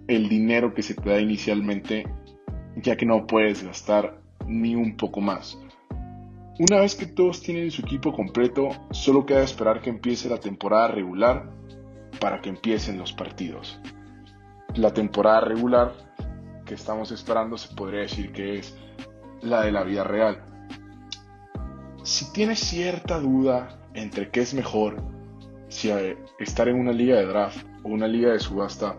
el 0.07 0.27
dinero 0.27 0.73
que 0.73 0.81
se 0.81 0.95
te 0.95 1.09
da 1.09 1.19
inicialmente, 1.19 2.07
ya 2.75 2.97
que 2.97 3.05
no 3.05 3.27
puedes 3.27 3.63
gastar 3.63 4.21
ni 4.47 4.75
un 4.75 4.97
poco 4.97 5.21
más. 5.21 5.57
Una 6.59 6.81
vez 6.81 6.95
que 6.95 7.05
todos 7.05 7.41
tienen 7.41 7.71
su 7.71 7.83
equipo 7.83 8.11
completo, 8.11 8.69
solo 8.91 9.25
queda 9.25 9.43
esperar 9.43 9.81
que 9.81 9.89
empiece 9.89 10.27
la 10.27 10.39
temporada 10.39 10.89
regular 10.89 11.49
para 12.19 12.41
que 12.41 12.49
empiecen 12.49 12.97
los 12.97 13.13
partidos. 13.13 13.79
La 14.75 14.93
temporada 14.93 15.41
regular 15.41 15.93
que 16.65 16.73
estamos 16.73 17.11
esperando 17.11 17.57
se 17.57 17.73
podría 17.73 18.01
decir 18.01 18.31
que 18.31 18.59
es 18.59 18.77
la 19.41 19.61
de 19.61 19.71
la 19.71 19.83
vida 19.83 20.03
real. 20.03 20.43
Si 22.03 22.31
tienes 22.33 22.59
cierta 22.59 23.19
duda 23.19 23.79
entre 23.93 24.29
qué 24.29 24.41
es 24.41 24.53
mejor, 24.53 25.01
si 25.69 25.91
estar 26.39 26.67
en 26.67 26.79
una 26.79 26.91
liga 26.91 27.17
de 27.17 27.25
draft 27.25 27.65
o 27.83 27.89
una 27.89 28.07
liga 28.07 28.33
de 28.33 28.39
subasta, 28.39 28.97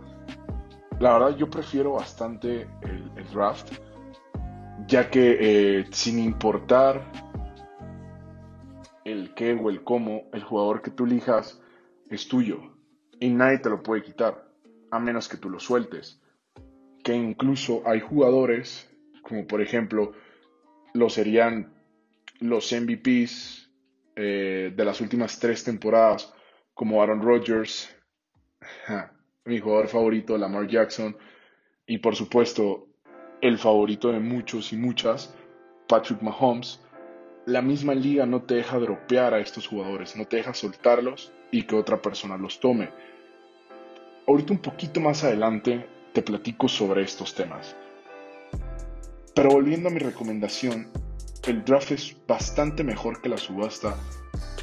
la 1.00 1.12
verdad 1.12 1.36
yo 1.36 1.50
prefiero 1.50 1.92
bastante 1.92 2.68
el, 2.82 3.10
draft, 3.32 3.72
ya 4.86 5.10
que 5.10 5.36
eh, 5.80 5.86
sin 5.90 6.18
importar 6.18 7.02
el 9.04 9.34
qué 9.34 9.52
o 9.52 9.70
el 9.70 9.82
cómo, 9.82 10.24
el 10.32 10.42
jugador 10.42 10.82
que 10.82 10.90
tú 10.90 11.04
elijas 11.04 11.60
es 12.08 12.28
tuyo 12.28 12.60
y 13.18 13.28
nadie 13.28 13.58
te 13.58 13.70
lo 13.70 13.82
puede 13.82 14.02
quitar, 14.02 14.48
a 14.90 14.98
menos 14.98 15.28
que 15.28 15.36
tú 15.36 15.50
lo 15.50 15.60
sueltes. 15.60 16.20
Que 17.04 17.14
incluso 17.14 17.82
hay 17.86 18.00
jugadores, 18.00 18.90
como 19.22 19.46
por 19.46 19.60
ejemplo, 19.60 20.12
lo 20.94 21.08
serían 21.08 21.72
los 22.40 22.72
MVPs 22.72 23.70
eh, 24.16 24.72
de 24.74 24.84
las 24.84 25.00
últimas 25.00 25.38
tres 25.38 25.64
temporadas, 25.64 26.32
como 26.80 27.02
Aaron 27.02 27.20
Rodgers, 27.20 27.94
mi 29.44 29.58
jugador 29.58 29.86
favorito, 29.86 30.38
Lamar 30.38 30.66
Jackson, 30.66 31.14
y 31.86 31.98
por 31.98 32.16
supuesto, 32.16 32.88
el 33.42 33.58
favorito 33.58 34.10
de 34.10 34.18
muchos 34.18 34.72
y 34.72 34.78
muchas, 34.78 35.34
Patrick 35.86 36.22
Mahomes. 36.22 36.80
La 37.44 37.60
misma 37.60 37.94
liga 37.94 38.24
no 38.24 38.44
te 38.44 38.54
deja 38.54 38.78
dropear 38.78 39.34
a 39.34 39.40
estos 39.40 39.66
jugadores, 39.68 40.16
no 40.16 40.24
te 40.24 40.38
deja 40.38 40.54
soltarlos 40.54 41.34
y 41.50 41.64
que 41.64 41.76
otra 41.76 42.00
persona 42.00 42.38
los 42.38 42.60
tome. 42.60 42.88
Ahorita 44.26 44.54
un 44.54 44.62
poquito 44.62 45.00
más 45.00 45.22
adelante 45.22 45.86
te 46.14 46.22
platico 46.22 46.66
sobre 46.66 47.02
estos 47.02 47.34
temas. 47.34 47.76
Pero 49.34 49.50
volviendo 49.50 49.90
a 49.90 49.92
mi 49.92 49.98
recomendación, 49.98 50.90
el 51.46 51.62
draft 51.62 51.90
es 51.90 52.16
bastante 52.26 52.82
mejor 52.84 53.20
que 53.20 53.28
la 53.28 53.36
subasta, 53.36 53.96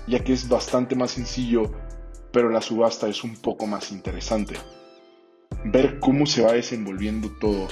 ya 0.07 0.23
que 0.23 0.33
es 0.33 0.49
bastante 0.49 0.95
más 0.95 1.11
sencillo, 1.11 1.71
pero 2.31 2.49
la 2.49 2.61
subasta 2.61 3.07
es 3.07 3.23
un 3.23 3.35
poco 3.35 3.67
más 3.67 3.91
interesante. 3.91 4.55
Ver 5.63 5.99
cómo 5.99 6.25
se 6.25 6.41
va 6.41 6.53
desenvolviendo 6.53 7.29
todo, 7.39 7.67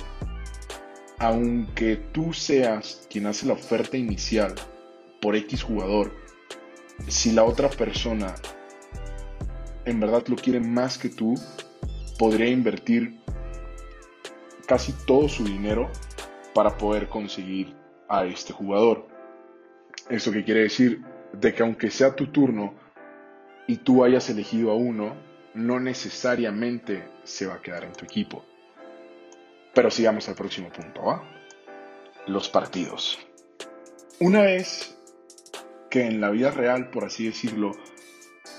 aunque 1.19 1.95
tú 1.95 2.33
seas 2.33 3.07
quien 3.09 3.27
hace 3.27 3.45
la 3.45 3.53
oferta 3.53 3.97
inicial 3.97 4.55
por 5.21 5.35
X 5.35 5.63
jugador, 5.63 6.11
si 7.07 7.31
la 7.31 7.43
otra 7.43 7.69
persona 7.69 8.35
en 9.85 9.99
verdad 9.99 10.23
lo 10.27 10.35
quiere 10.35 10.59
más 10.59 10.97
que 10.97 11.09
tú, 11.09 11.35
podría 12.17 12.47
invertir 12.47 13.19
casi 14.65 14.93
todo 15.05 15.29
su 15.29 15.43
dinero 15.43 15.91
para 16.53 16.77
poder 16.77 17.07
conseguir 17.07 17.75
a 18.09 18.25
este 18.25 18.53
jugador. 18.53 19.07
¿Esto 20.09 20.31
qué 20.31 20.43
quiere 20.43 20.61
decir? 20.61 21.03
De 21.33 21.53
que 21.53 21.63
aunque 21.63 21.91
sea 21.91 22.15
tu 22.15 22.27
turno 22.27 22.73
y 23.67 23.77
tú 23.77 24.03
hayas 24.03 24.29
elegido 24.29 24.71
a 24.71 24.75
uno, 24.75 25.15
no 25.53 25.79
necesariamente 25.79 27.07
se 27.23 27.47
va 27.47 27.55
a 27.55 27.61
quedar 27.61 27.83
en 27.83 27.93
tu 27.93 28.05
equipo. 28.05 28.43
Pero 29.73 29.91
sigamos 29.91 30.27
al 30.29 30.35
próximo 30.35 30.69
punto, 30.69 31.03
¿va? 31.03 31.23
Los 32.27 32.49
partidos. 32.49 33.19
Una 34.19 34.41
vez 34.41 34.97
que 35.89 36.05
en 36.05 36.21
la 36.21 36.29
vida 36.29 36.51
real, 36.51 36.89
por 36.89 37.05
así 37.05 37.25
decirlo, 37.25 37.71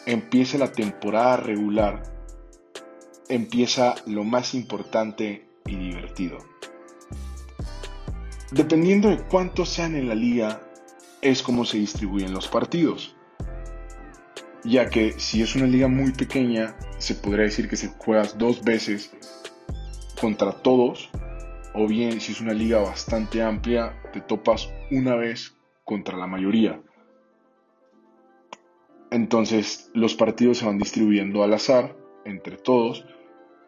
empiece 0.04 0.58
la 0.58 0.72
temporada 0.72 1.36
regular, 1.38 2.02
empieza 3.28 3.94
lo 4.06 4.24
más 4.24 4.54
importante 4.54 5.48
y 5.64 5.76
divertido. 5.76 6.38
Dependiendo 8.52 9.08
de 9.08 9.18
cuántos 9.18 9.70
sean 9.70 9.96
en 9.96 10.08
la 10.08 10.14
liga, 10.14 10.62
es 11.20 11.42
como 11.42 11.64
se 11.64 11.78
distribuyen 11.78 12.32
los 12.32 12.46
partidos. 12.48 13.15
Ya 14.66 14.90
que 14.90 15.12
si 15.20 15.42
es 15.42 15.54
una 15.54 15.66
liga 15.66 15.86
muy 15.86 16.10
pequeña, 16.10 16.74
se 16.98 17.14
podría 17.14 17.44
decir 17.44 17.68
que 17.68 17.76
se 17.76 17.86
juegas 17.86 18.36
dos 18.36 18.64
veces 18.64 19.14
contra 20.20 20.50
todos, 20.60 21.08
o 21.72 21.86
bien 21.86 22.20
si 22.20 22.32
es 22.32 22.40
una 22.40 22.52
liga 22.52 22.80
bastante 22.80 23.42
amplia, 23.42 23.96
te 24.12 24.20
topas 24.20 24.68
una 24.90 25.14
vez 25.14 25.54
contra 25.84 26.16
la 26.16 26.26
mayoría. 26.26 26.80
Entonces 29.12 29.88
los 29.94 30.14
partidos 30.14 30.58
se 30.58 30.66
van 30.66 30.78
distribuyendo 30.78 31.44
al 31.44 31.54
azar 31.54 31.96
entre 32.24 32.56
todos 32.56 33.06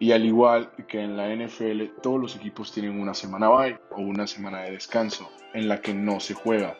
y 0.00 0.10
al 0.10 0.24
igual 0.24 0.72
que 0.88 1.00
en 1.00 1.16
la 1.16 1.32
NFL, 1.32 2.00
todos 2.02 2.20
los 2.20 2.34
equipos 2.34 2.72
tienen 2.72 3.00
una 3.00 3.14
semana 3.14 3.48
bye 3.48 3.78
o 3.92 4.00
una 4.00 4.26
semana 4.26 4.62
de 4.62 4.72
descanso 4.72 5.30
en 5.54 5.68
la 5.68 5.80
que 5.80 5.94
no 5.94 6.18
se 6.18 6.34
juega. 6.34 6.76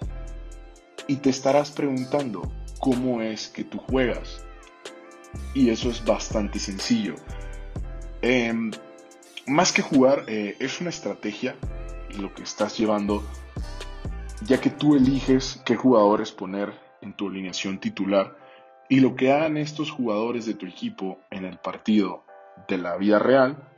Y 1.06 1.16
te 1.18 1.30
estarás 1.30 1.70
preguntando, 1.70 2.42
¿cómo 2.78 3.23
es 3.23 3.49
que 3.49 3.64
tú 3.64 3.78
juegas? 3.78 4.44
Y 5.54 5.70
eso 5.70 5.90
es 5.90 6.04
bastante 6.04 6.58
sencillo. 6.58 7.14
Em, 8.23 8.70
más 9.47 9.73
que 9.73 9.82
jugar, 9.82 10.25
eh, 10.26 10.56
es 10.58 10.80
una 10.80 10.90
estrategia 10.90 11.56
lo 12.18 12.35
que 12.35 12.42
estás 12.42 12.78
llevando, 12.78 13.23
ya 14.42 14.61
que 14.61 14.70
tú 14.70 14.97
eliges 14.97 15.62
qué 15.64 15.76
jugadores 15.76 16.32
poner 16.32 16.73
en 17.00 17.12
tu 17.12 17.28
alineación 17.28 17.78
titular 17.78 18.37
y 18.88 19.00
lo 19.00 19.14
que 19.14 19.32
hagan 19.32 19.56
estos 19.56 19.90
jugadores 19.90 20.47
de 20.47 20.54
tu 20.54 20.66
equipo 20.66 21.20
en 21.30 21.44
el 21.44 21.58
partido 21.58 22.25
de 22.66 22.78
la 22.78 22.97
vida 22.97 23.18
real 23.18 23.68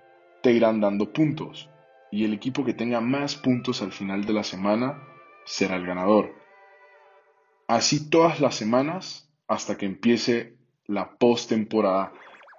te 0.43 0.53
irán 0.53 0.81
dando 0.81 1.13
puntos 1.13 1.69
y 2.11 2.25
el 2.25 2.33
equipo 2.33 2.65
que 2.65 2.75
tenga 2.75 3.01
más 3.01 3.37
puntos 3.37 3.83
al 3.83 3.93
final 3.93 4.25
de 4.25 4.33
la 4.33 4.45
semana 4.45 5.03
será 5.45 5.77
el 5.77 5.87
ganador. 5.87 6.40
Así 7.71 8.11
todas 8.11 8.41
las 8.41 8.57
semanas 8.57 9.31
hasta 9.47 9.77
que 9.77 9.87
empiece 9.87 10.57
la 10.87 11.17
postemporada 11.19 12.13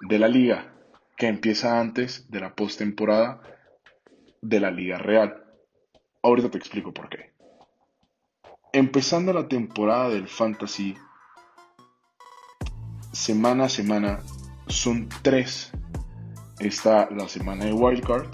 de 0.08 0.18
la 0.18 0.30
liga, 0.30 0.74
que 1.18 1.28
empieza 1.28 1.82
antes 1.82 2.32
de 2.32 2.40
la 2.40 2.56
postemporada 2.56 3.42
de 4.42 4.62
la 4.62 4.72
liga 4.72 5.00
real. 5.00 5.44
Ahorita 6.24 6.50
te 6.50 6.58
explico 6.58 6.94
por 6.94 7.10
qué. 7.10 7.34
Empezando 8.72 9.34
la 9.34 9.50
temporada 9.50 10.08
del 10.08 10.30
fantasy, 10.30 10.96
semana 13.12 13.66
a 13.66 13.70
semana, 13.70 14.24
son 14.68 15.10
tres. 15.24 15.74
Está 16.60 17.10
la 17.12 17.28
semana 17.28 17.66
de 17.66 17.74
wildcard, 17.74 18.32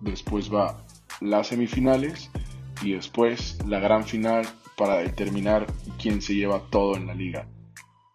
después 0.00 0.52
va 0.52 0.84
las 1.20 1.46
semifinales 1.46 2.32
y 2.82 2.94
después 2.94 3.64
la 3.64 3.78
gran 3.78 4.02
final 4.02 4.44
para 4.80 4.96
determinar 4.96 5.66
quién 6.00 6.22
se 6.22 6.34
lleva 6.34 6.62
todo 6.70 6.96
en 6.96 7.06
la 7.06 7.14
liga. 7.14 7.46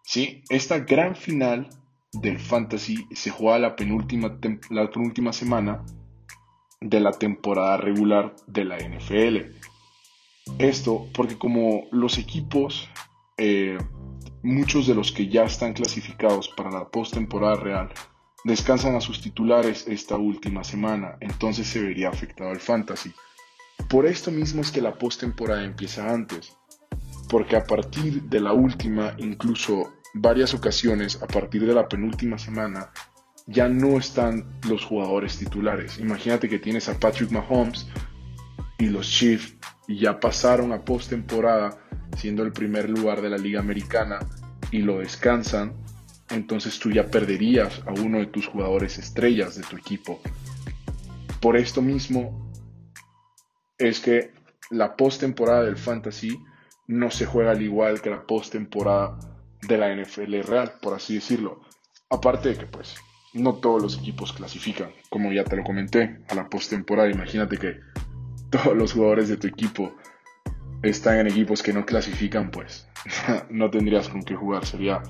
Sí, 0.02 0.42
esta 0.48 0.80
gran 0.80 1.14
final 1.14 1.68
del 2.12 2.40
fantasy 2.40 3.06
se 3.14 3.30
juega 3.30 3.60
la 3.60 3.76
penúltima, 3.76 4.36
la 4.70 4.90
penúltima 4.90 5.32
semana 5.32 5.84
de 6.80 6.98
la 6.98 7.12
temporada 7.12 7.76
regular 7.76 8.34
de 8.48 8.64
la 8.64 8.78
NFL. 8.78 9.54
Esto 10.58 11.06
porque 11.14 11.38
como 11.38 11.84
los 11.92 12.18
equipos, 12.18 12.88
eh, 13.36 13.78
muchos 14.42 14.88
de 14.88 14.96
los 14.96 15.12
que 15.12 15.28
ya 15.28 15.44
están 15.44 15.72
clasificados 15.72 16.48
para 16.56 16.72
la 16.72 16.88
postemporada 16.88 17.54
real, 17.54 17.90
descansan 18.42 18.96
a 18.96 19.00
sus 19.00 19.20
titulares 19.20 19.86
esta 19.86 20.16
última 20.16 20.64
semana, 20.64 21.16
entonces 21.20 21.68
se 21.68 21.80
vería 21.80 22.08
afectado 22.08 22.50
el 22.50 22.58
fantasy. 22.58 23.12
Por 23.88 24.06
esto 24.06 24.30
mismo 24.30 24.62
es 24.62 24.70
que 24.70 24.80
la 24.80 24.94
postemporada 24.94 25.64
empieza 25.64 26.12
antes, 26.12 26.56
porque 27.28 27.56
a 27.56 27.64
partir 27.64 28.22
de 28.22 28.40
la 28.40 28.52
última, 28.52 29.14
incluso 29.18 29.92
varias 30.14 30.54
ocasiones, 30.54 31.22
a 31.22 31.26
partir 31.26 31.66
de 31.66 31.74
la 31.74 31.88
penúltima 31.88 32.38
semana, 32.38 32.90
ya 33.46 33.68
no 33.68 33.96
están 33.98 34.58
los 34.68 34.84
jugadores 34.84 35.38
titulares. 35.38 35.98
Imagínate 35.98 36.48
que 36.48 36.58
tienes 36.58 36.88
a 36.88 36.98
Patrick 36.98 37.30
Mahomes 37.30 37.86
y 38.78 38.86
los 38.86 39.08
Chiefs 39.08 39.54
ya 39.88 40.18
pasaron 40.18 40.72
a 40.72 40.84
postemporada 40.84 41.78
siendo 42.16 42.42
el 42.42 42.52
primer 42.52 42.90
lugar 42.90 43.22
de 43.22 43.30
la 43.30 43.38
liga 43.38 43.60
americana 43.60 44.18
y 44.70 44.78
lo 44.78 44.98
descansan, 44.98 45.74
entonces 46.30 46.78
tú 46.78 46.90
ya 46.90 47.06
perderías 47.06 47.82
a 47.86 47.92
uno 47.92 48.18
de 48.18 48.26
tus 48.26 48.48
jugadores 48.48 48.98
estrellas 48.98 49.54
de 49.54 49.62
tu 49.62 49.76
equipo. 49.76 50.20
Por 51.40 51.56
esto 51.56 51.82
mismo 51.82 52.45
es 53.78 54.00
que 54.00 54.32
la 54.70 54.96
postemporada 54.96 55.62
del 55.62 55.76
fantasy 55.76 56.38
no 56.86 57.10
se 57.10 57.26
juega 57.26 57.52
al 57.52 57.62
igual 57.62 58.00
que 58.00 58.10
la 58.10 58.26
postemporada 58.26 59.18
de 59.62 59.78
la 59.78 59.94
NFL 59.94 60.40
real, 60.42 60.72
por 60.80 60.94
así 60.94 61.14
decirlo. 61.14 61.62
Aparte 62.10 62.50
de 62.50 62.56
que 62.56 62.66
pues 62.66 62.94
no 63.34 63.54
todos 63.56 63.82
los 63.82 63.98
equipos 63.98 64.32
clasifican, 64.32 64.90
como 65.10 65.32
ya 65.32 65.44
te 65.44 65.56
lo 65.56 65.64
comenté, 65.64 66.20
a 66.28 66.34
la 66.34 66.48
postemporada. 66.48 67.10
Imagínate 67.10 67.58
que 67.58 67.80
todos 68.50 68.76
los 68.76 68.92
jugadores 68.92 69.28
de 69.28 69.36
tu 69.36 69.46
equipo 69.46 69.94
están 70.82 71.18
en 71.18 71.26
equipos 71.26 71.62
que 71.62 71.72
no 71.72 71.84
clasifican, 71.84 72.50
pues 72.50 72.88
no 73.50 73.70
tendrías 73.70 74.08
con 74.08 74.22
qué 74.22 74.34
jugar, 74.34 74.64
sería 74.64 75.02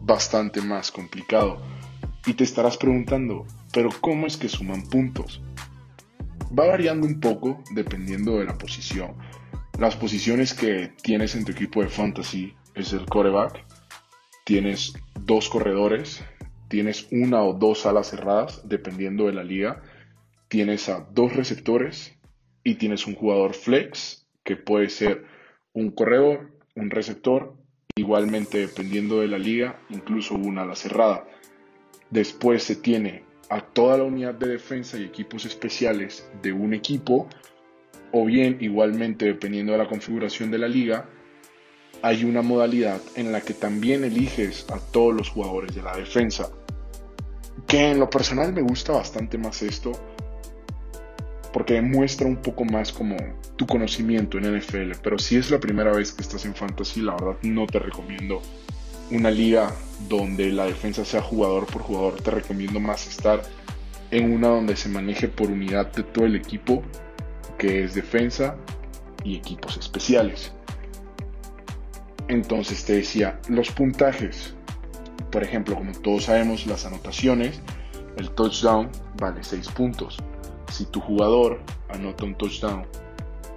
bastante 0.00 0.60
más 0.60 0.90
complicado. 0.90 1.62
Y 2.26 2.34
te 2.34 2.44
estarás 2.44 2.76
preguntando, 2.76 3.46
pero 3.72 3.90
¿cómo 4.00 4.26
es 4.26 4.36
que 4.36 4.48
suman 4.48 4.82
puntos? 4.88 5.42
Va 6.56 6.66
variando 6.66 7.06
un 7.06 7.18
poco 7.18 7.62
dependiendo 7.72 8.38
de 8.38 8.44
la 8.44 8.56
posición. 8.56 9.16
Las 9.78 9.96
posiciones 9.96 10.54
que 10.54 10.92
tienes 11.02 11.34
en 11.34 11.44
tu 11.44 11.50
equipo 11.50 11.82
de 11.82 11.88
fantasy 11.88 12.54
es 12.74 12.92
el 12.92 13.06
coreback, 13.06 13.64
tienes 14.44 14.94
dos 15.20 15.48
corredores, 15.48 16.22
tienes 16.68 17.08
una 17.10 17.42
o 17.42 17.54
dos 17.54 17.86
alas 17.86 18.10
cerradas, 18.10 18.68
dependiendo 18.68 19.26
de 19.26 19.32
la 19.32 19.42
liga, 19.42 19.82
tienes 20.48 20.88
a 20.88 21.08
dos 21.12 21.34
receptores 21.34 22.16
y 22.62 22.76
tienes 22.76 23.06
un 23.06 23.16
jugador 23.16 23.54
flex, 23.54 24.26
que 24.44 24.56
puede 24.56 24.90
ser 24.90 25.24
un 25.72 25.90
corredor, 25.90 26.52
un 26.76 26.90
receptor, 26.90 27.56
igualmente 27.96 28.58
dependiendo 28.58 29.20
de 29.20 29.28
la 29.28 29.38
liga, 29.38 29.80
incluso 29.90 30.36
una 30.36 30.62
ala 30.62 30.76
cerrada. 30.76 31.26
Después 32.10 32.62
se 32.62 32.76
tiene 32.76 33.24
a 33.48 33.60
toda 33.60 33.98
la 33.98 34.04
unidad 34.04 34.34
de 34.34 34.48
defensa 34.48 34.98
y 34.98 35.04
equipos 35.04 35.44
especiales 35.44 36.28
de 36.42 36.52
un 36.52 36.74
equipo, 36.74 37.28
o 38.12 38.24
bien 38.24 38.58
igualmente 38.60 39.26
dependiendo 39.26 39.72
de 39.72 39.78
la 39.78 39.88
configuración 39.88 40.50
de 40.50 40.58
la 40.58 40.68
liga, 40.68 41.08
hay 42.02 42.24
una 42.24 42.42
modalidad 42.42 43.00
en 43.16 43.32
la 43.32 43.40
que 43.40 43.54
también 43.54 44.04
eliges 44.04 44.66
a 44.70 44.78
todos 44.78 45.14
los 45.14 45.30
jugadores 45.30 45.74
de 45.74 45.82
la 45.82 45.96
defensa. 45.96 46.50
Que 47.66 47.90
en 47.90 47.98
lo 47.98 48.10
personal 48.10 48.52
me 48.52 48.62
gusta 48.62 48.92
bastante 48.92 49.38
más 49.38 49.62
esto 49.62 49.92
porque 51.54 51.74
demuestra 51.74 52.26
un 52.26 52.36
poco 52.36 52.64
más 52.64 52.92
como 52.92 53.16
tu 53.54 53.64
conocimiento 53.64 54.38
en 54.38 54.58
NFL. 54.58 54.92
Pero 55.02 55.18
si 55.18 55.36
es 55.36 55.52
la 55.52 55.60
primera 55.60 55.92
vez 55.92 56.12
que 56.12 56.22
estás 56.22 56.44
en 56.44 56.54
fantasy, 56.54 57.00
la 57.00 57.12
verdad 57.12 57.36
no 57.42 57.64
te 57.66 57.78
recomiendo 57.78 58.42
una 59.10 59.30
liga 59.30 59.72
donde 60.08 60.50
la 60.50 60.66
defensa 60.66 61.04
sea 61.04 61.22
jugador 61.22 61.66
por 61.66 61.82
jugador. 61.82 62.20
Te 62.20 62.30
recomiendo 62.30 62.80
más 62.80 63.06
estar 63.06 63.42
en 64.10 64.32
una 64.32 64.48
donde 64.48 64.76
se 64.76 64.88
maneje 64.88 65.28
por 65.28 65.50
unidad 65.50 65.92
de 65.92 66.02
todo 66.02 66.24
el 66.24 66.36
equipo, 66.36 66.82
que 67.58 67.84
es 67.84 67.94
defensa 67.94 68.56
y 69.24 69.36
equipos 69.36 69.76
especiales. 69.76 70.52
Entonces 72.28 72.84
te 72.84 72.94
decía, 72.94 73.40
los 73.48 73.70
puntajes. 73.70 74.54
Por 75.30 75.42
ejemplo, 75.42 75.74
como 75.74 75.92
todos 75.92 76.24
sabemos, 76.24 76.66
las 76.66 76.86
anotaciones, 76.86 77.60
el 78.16 78.30
touchdown 78.30 78.90
vale 79.20 79.42
6 79.42 79.68
puntos. 79.70 80.18
Si 80.70 80.86
tu 80.86 81.00
jugador 81.00 81.60
anota 81.88 82.24
un 82.24 82.36
touchdown 82.36 82.86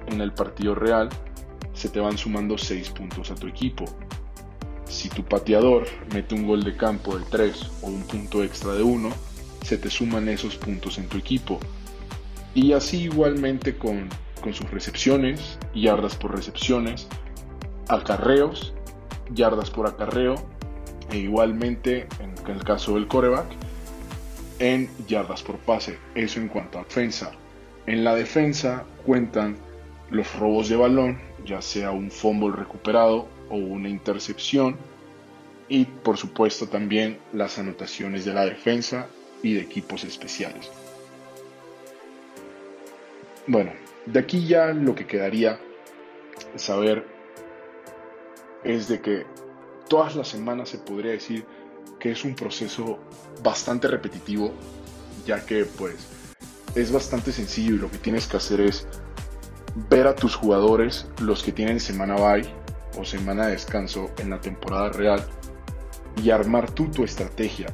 en 0.07 0.21
el 0.21 0.33
partido 0.33 0.75
real, 0.75 1.09
se 1.73 1.89
te 1.89 1.99
van 1.99 2.17
sumando 2.17 2.57
6 2.57 2.89
puntos 2.89 3.29
a 3.31 3.35
tu 3.35 3.47
equipo. 3.47 3.85
Si 4.89 5.09
tu 5.09 5.23
pateador 5.23 5.85
mete 6.13 6.35
un 6.35 6.47
gol 6.47 6.63
de 6.63 6.75
campo 6.75 7.17
de 7.17 7.25
3 7.25 7.71
o 7.81 7.87
un 7.87 8.03
punto 8.03 8.43
extra 8.43 8.73
de 8.73 8.83
1, 8.83 9.09
se 9.63 9.77
te 9.77 9.89
suman 9.89 10.29
esos 10.29 10.55
puntos 10.55 10.97
en 10.97 11.07
tu 11.07 11.17
equipo. 11.17 11.59
Y 12.53 12.73
así 12.73 13.03
igualmente 13.03 13.77
con, 13.77 14.09
con 14.41 14.53
sus 14.53 14.69
recepciones, 14.71 15.59
yardas 15.75 16.15
por 16.15 16.35
recepciones, 16.35 17.07
acarreos, 17.89 18.73
yardas 19.33 19.69
por 19.69 19.87
acarreo, 19.87 20.35
e 21.11 21.17
igualmente 21.17 22.07
en 22.19 22.33
el 22.47 22.63
caso 22.63 22.95
del 22.95 23.07
coreback, 23.07 23.47
en 24.59 24.89
yardas 25.07 25.43
por 25.43 25.57
pase. 25.57 25.97
Eso 26.15 26.39
en 26.39 26.47
cuanto 26.47 26.79
a 26.79 26.83
defensa. 26.83 27.31
En 27.85 28.03
la 28.03 28.15
defensa 28.15 28.85
cuentan 29.05 29.57
los 30.09 30.33
robos 30.35 30.69
de 30.69 30.77
balón, 30.77 31.19
ya 31.45 31.61
sea 31.61 31.91
un 31.91 32.09
fumble 32.09 32.55
recuperado 32.55 33.27
o 33.49 33.55
una 33.55 33.89
intercepción. 33.89 34.77
Y 35.69 35.85
por 35.85 36.17
supuesto 36.17 36.67
también 36.67 37.19
las 37.33 37.59
anotaciones 37.59 38.23
de 38.25 38.33
la 38.33 38.45
defensa 38.45 39.07
y 39.43 39.53
de 39.53 39.61
equipos 39.61 40.03
especiales. 40.03 40.71
Bueno, 43.47 43.71
de 44.05 44.19
aquí 44.19 44.47
ya 44.47 44.67
lo 44.73 44.95
que 44.95 45.05
quedaría 45.05 45.59
saber 46.55 47.05
es 48.63 48.87
de 48.87 49.01
que 49.01 49.25
todas 49.89 50.15
las 50.15 50.27
semanas 50.27 50.69
se 50.69 50.77
podría 50.77 51.11
decir 51.11 51.45
que 51.99 52.11
es 52.11 52.23
un 52.23 52.35
proceso 52.35 52.99
bastante 53.43 53.87
repetitivo, 53.87 54.53
ya 55.25 55.45
que 55.45 55.65
pues 55.65 55.95
es 56.75 56.91
bastante 56.91 57.31
sencillo 57.31 57.75
y 57.75 57.79
lo 57.79 57.89
que 57.89 57.97
tienes 57.97 58.27
que 58.27 58.37
hacer 58.37 58.61
es 58.61 58.87
ver 59.89 60.07
a 60.07 60.15
tus 60.15 60.35
jugadores, 60.35 61.07
los 61.21 61.43
que 61.43 61.51
tienen 61.51 61.79
semana 61.79 62.15
bye 62.15 62.66
o 62.97 63.05
semana 63.05 63.45
de 63.45 63.53
descanso 63.53 64.11
en 64.17 64.29
la 64.29 64.41
temporada 64.41 64.89
real, 64.89 65.25
y 66.21 66.31
armar 66.31 66.71
tú 66.71 66.89
tu 66.89 67.03
estrategia, 67.03 67.67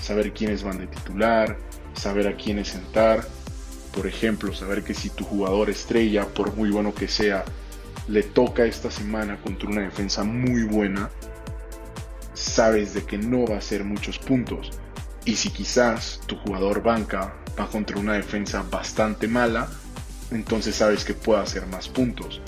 saber 0.00 0.32
quiénes 0.32 0.62
van 0.62 0.78
de 0.78 0.86
titular, 0.86 1.56
saber 1.94 2.28
a 2.28 2.36
quiénes 2.36 2.68
sentar, 2.68 3.26
por 3.94 4.06
ejemplo, 4.06 4.52
saber 4.54 4.84
que 4.84 4.92
si 4.92 5.08
tu 5.08 5.24
jugador 5.24 5.70
estrella, 5.70 6.26
por 6.26 6.54
muy 6.54 6.70
bueno 6.70 6.94
que 6.94 7.08
sea, 7.08 7.44
le 8.08 8.22
toca 8.22 8.64
esta 8.66 8.90
semana 8.90 9.40
contra 9.40 9.68
una 9.68 9.82
defensa 9.82 10.22
muy 10.22 10.64
buena, 10.64 11.10
sabes 12.34 12.92
de 12.92 13.04
que 13.04 13.16
no 13.16 13.46
va 13.46 13.56
a 13.56 13.62
ser 13.62 13.84
muchos 13.84 14.18
puntos. 14.18 14.70
Y 15.24 15.36
si 15.36 15.50
quizás 15.50 16.20
tu 16.26 16.36
jugador 16.36 16.82
banca 16.82 17.34
va 17.58 17.68
contra 17.68 17.98
una 17.98 18.12
defensa 18.12 18.62
bastante 18.70 19.26
mala, 19.26 19.68
entonces 20.30 20.76
sabes 20.76 21.04
que 21.04 21.14
puede 21.14 21.40
hacer 21.40 21.66
más 21.66 21.88
puntos. 21.88 22.42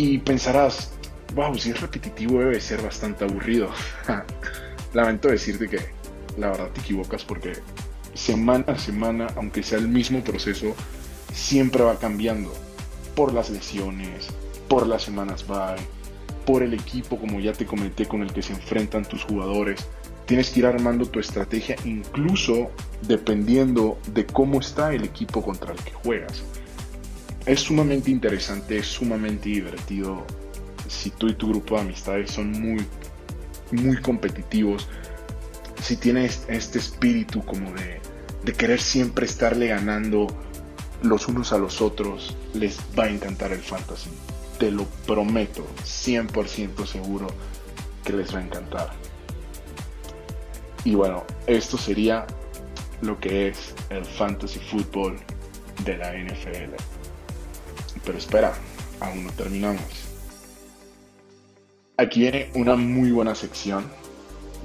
Y 0.00 0.18
pensarás, 0.18 0.92
wow, 1.34 1.58
si 1.58 1.70
es 1.70 1.80
repetitivo 1.80 2.38
debe 2.38 2.60
ser 2.60 2.80
bastante 2.80 3.24
aburrido. 3.24 3.68
Lamento 4.94 5.26
decirte 5.26 5.66
que 5.66 5.80
la 6.38 6.50
verdad 6.50 6.68
te 6.68 6.82
equivocas 6.82 7.24
porque 7.24 7.54
semana 8.14 8.64
a 8.68 8.78
semana, 8.78 9.26
aunque 9.34 9.64
sea 9.64 9.78
el 9.78 9.88
mismo 9.88 10.22
proceso, 10.22 10.76
siempre 11.34 11.82
va 11.82 11.98
cambiando 11.98 12.54
por 13.16 13.34
las 13.34 13.50
lesiones, 13.50 14.28
por 14.68 14.86
las 14.86 15.02
semanas 15.02 15.44
bye, 15.48 15.84
por 16.46 16.62
el 16.62 16.74
equipo, 16.74 17.18
como 17.18 17.40
ya 17.40 17.52
te 17.52 17.66
comenté, 17.66 18.06
con 18.06 18.22
el 18.22 18.32
que 18.32 18.42
se 18.42 18.52
enfrentan 18.52 19.04
tus 19.04 19.24
jugadores. 19.24 19.84
Tienes 20.26 20.50
que 20.50 20.60
ir 20.60 20.66
armando 20.66 21.06
tu 21.06 21.18
estrategia 21.18 21.74
incluso 21.84 22.70
dependiendo 23.02 23.98
de 24.12 24.26
cómo 24.26 24.60
está 24.60 24.94
el 24.94 25.02
equipo 25.02 25.42
contra 25.42 25.72
el 25.72 25.78
que 25.80 25.90
juegas. 25.90 26.44
Es 27.46 27.60
sumamente 27.60 28.10
interesante, 28.10 28.78
es 28.78 28.86
sumamente 28.86 29.48
divertido. 29.48 30.26
Si 30.88 31.10
tú 31.10 31.28
y 31.28 31.34
tu 31.34 31.48
grupo 31.48 31.76
de 31.76 31.82
amistades 31.82 32.30
son 32.30 32.52
muy, 32.52 32.86
muy 33.72 33.96
competitivos, 33.98 34.88
si 35.82 35.96
tienes 35.96 36.44
este 36.48 36.78
espíritu 36.78 37.44
como 37.44 37.72
de, 37.72 38.00
de 38.44 38.52
querer 38.52 38.80
siempre 38.80 39.26
estarle 39.26 39.68
ganando 39.68 40.26
los 41.02 41.28
unos 41.28 41.52
a 41.52 41.58
los 41.58 41.80
otros, 41.80 42.36
les 42.54 42.78
va 42.98 43.04
a 43.04 43.10
encantar 43.10 43.52
el 43.52 43.60
fantasy 43.60 44.10
te 44.58 44.70
lo 44.70 44.84
prometo, 45.06 45.64
100% 45.84 46.84
seguro 46.86 47.28
que 48.04 48.12
les 48.12 48.34
va 48.34 48.40
a 48.40 48.42
encantar. 48.42 48.90
Y 50.84 50.94
bueno, 50.94 51.24
esto 51.46 51.78
sería 51.78 52.26
lo 53.00 53.18
que 53.20 53.48
es 53.48 53.74
el 53.90 54.04
fantasy 54.04 54.58
football 54.58 55.16
de 55.84 55.96
la 55.96 56.12
NFL. 56.12 56.74
Pero 58.04 58.18
espera, 58.18 58.54
aún 59.00 59.24
no 59.24 59.32
terminamos. 59.32 59.82
Aquí 61.96 62.20
viene 62.20 62.50
una 62.54 62.76
muy 62.76 63.10
buena 63.10 63.34
sección 63.34 63.84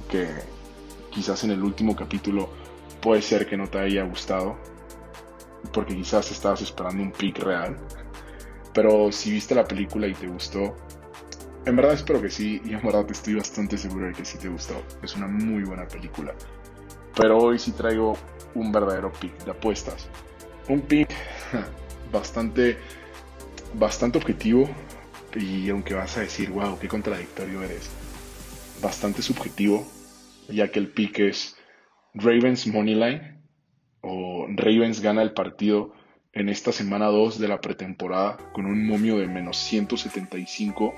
que 0.08 0.28
quizás 1.10 1.42
en 1.44 1.50
el 1.50 1.62
último 1.62 1.96
capítulo 1.96 2.48
puede 3.00 3.22
ser 3.22 3.46
que 3.46 3.56
no 3.56 3.68
te 3.68 3.78
haya 3.78 4.04
gustado, 4.04 4.56
porque 5.72 5.94
quizás 5.96 6.30
estabas 6.30 6.62
esperando 6.62 7.02
un 7.02 7.12
pick 7.12 7.38
real. 7.38 7.76
Pero 8.72 9.12
si 9.12 9.32
viste 9.32 9.54
la 9.54 9.64
película 9.64 10.06
y 10.06 10.14
te 10.14 10.26
gustó, 10.26 10.76
en 11.66 11.76
verdad 11.76 11.94
espero 11.94 12.20
que 12.20 12.30
sí, 12.30 12.60
y 12.64 12.74
en 12.74 12.82
verdad 12.82 13.06
estoy 13.10 13.34
bastante 13.34 13.78
seguro 13.78 14.06
de 14.06 14.12
que 14.12 14.24
sí 14.24 14.36
te 14.38 14.48
gustó. 14.48 14.74
Es 15.02 15.16
una 15.16 15.26
muy 15.26 15.64
buena 15.64 15.86
película. 15.86 16.34
Pero 17.14 17.38
hoy 17.38 17.58
sí 17.58 17.72
traigo 17.72 18.16
un 18.54 18.70
verdadero 18.72 19.12
pick 19.12 19.44
de 19.44 19.52
apuestas. 19.52 20.08
Un 20.68 20.82
pick 20.82 21.08
bastante, 22.12 22.78
bastante 23.74 24.18
objetivo, 24.18 24.68
y 25.34 25.68
aunque 25.70 25.94
vas 25.94 26.16
a 26.16 26.20
decir, 26.20 26.50
wow, 26.50 26.78
qué 26.78 26.88
contradictorio 26.88 27.62
eres, 27.62 27.90
bastante 28.82 29.22
subjetivo, 29.22 29.86
ya 30.48 30.70
que 30.70 30.78
el 30.78 30.88
pick 30.88 31.20
es 31.20 31.56
Ravens 32.14 32.66
Moneyline 32.66 33.42
o 34.00 34.46
Ravens 34.48 35.00
gana 35.00 35.22
el 35.22 35.32
partido 35.32 35.92
en 36.32 36.48
esta 36.48 36.72
semana 36.72 37.06
2 37.06 37.38
de 37.38 37.48
la 37.48 37.60
pretemporada 37.60 38.36
con 38.52 38.66
un 38.66 38.86
momio 38.86 39.18
de 39.18 39.26
menos 39.26 39.56
175 39.56 40.94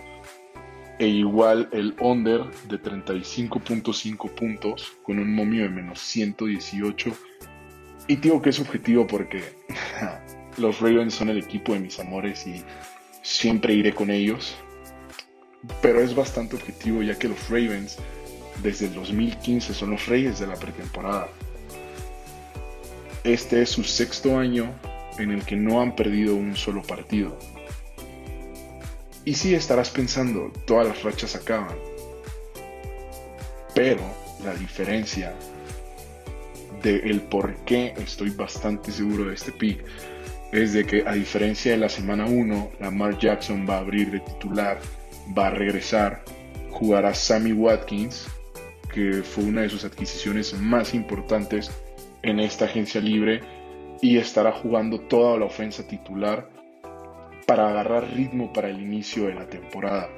e 0.99 1.07
igual 1.07 1.69
el 1.73 1.95
under 2.01 2.45
de 2.69 2.81
35.5 2.81 4.31
puntos 4.31 4.93
con 5.03 5.19
un 5.19 5.35
momio 5.35 5.65
de 5.65 5.69
menos 5.69 6.01
118 6.01 7.13
y 8.09 8.17
digo 8.17 8.41
que 8.41 8.51
es 8.51 8.61
objetivo 8.61 9.07
porque 9.07 9.43
los 10.57 10.81
Ravens 10.81 11.15
son 11.15 11.29
el 11.29 11.39
equipo 11.39 11.73
de 11.73 11.81
mis 11.81 11.99
amores 11.99 12.47
y 12.47 12.63
siempre 13.23 13.75
iré 13.75 13.95
con 13.95 14.11
ellos 14.11 14.57
pero 15.83 16.01
es 16.01 16.15
bastante 16.15 16.57
objetivo 16.57 17.03
ya 17.03 17.19
que 17.19 17.29
los 17.29 17.49
Ravens 17.49 17.97
desde 18.63 18.87
el 18.87 18.95
2015 18.95 19.75
son 19.75 19.91
los 19.91 20.07
reyes 20.07 20.39
de 20.39 20.47
la 20.47 20.55
pretemporada 20.55 21.29
este 23.27 23.61
es 23.61 23.71
su 23.71 23.83
sexto 23.83 24.39
año 24.39 24.73
en 25.19 25.33
el 25.33 25.45
que 25.45 25.57
no 25.57 25.81
han 25.81 25.97
perdido 25.97 26.37
un 26.37 26.57
solo 26.57 26.83
partido. 26.83 27.37
Y 29.25 29.35
sí 29.35 29.55
estarás 29.55 29.91
pensando, 29.91 30.53
todas 30.65 30.87
las 30.87 31.03
rachas 31.03 31.35
acaban. 31.35 31.77
Pero 33.75 34.01
la 34.45 34.55
diferencia 34.55 35.35
de 36.83 36.99
el 36.99 37.21
por 37.23 37.57
qué 37.65 37.95
estoy 37.97 38.31
bastante 38.31 38.93
seguro 38.93 39.25
de 39.25 39.35
este 39.35 39.51
pick 39.51 39.85
es 40.53 40.73
de 40.73 40.87
que 40.87 41.05
a 41.07 41.13
diferencia 41.13 41.73
de 41.73 41.79
la 41.79 41.89
semana 41.89 42.27
1, 42.27 42.71
Lamar 42.81 43.19
Jackson 43.19 43.67
va 43.69 43.77
a 43.77 43.81
abrir 43.81 44.11
de 44.11 44.21
titular, 44.21 44.79
va 45.37 45.49
a 45.49 45.51
regresar, 45.51 46.23
jugará 46.71 47.15
Sammy 47.15 47.53
Watkins, 47.53 48.29
que 48.93 49.23
fue 49.23 49.45
una 49.45 49.63
de 49.63 49.69
sus 49.69 49.85
adquisiciones 49.85 50.55
más 50.55 50.95
importantes 50.95 51.71
en 52.23 52.41
esta 52.41 52.65
agencia 52.65 53.01
libre 53.01 53.41
y 54.01 54.19
estará 54.19 54.53
jugando 54.53 55.01
toda 55.01 55.39
la 55.39 55.47
ofensa 55.47 55.87
titular 55.87 56.49
para 57.47 57.69
agarrar 57.69 58.13
ritmo 58.15 58.53
para 58.53 58.69
el 58.69 58.81
inicio 58.81 59.27
de 59.27 59.35
la 59.35 59.49
temporada. 59.49 60.09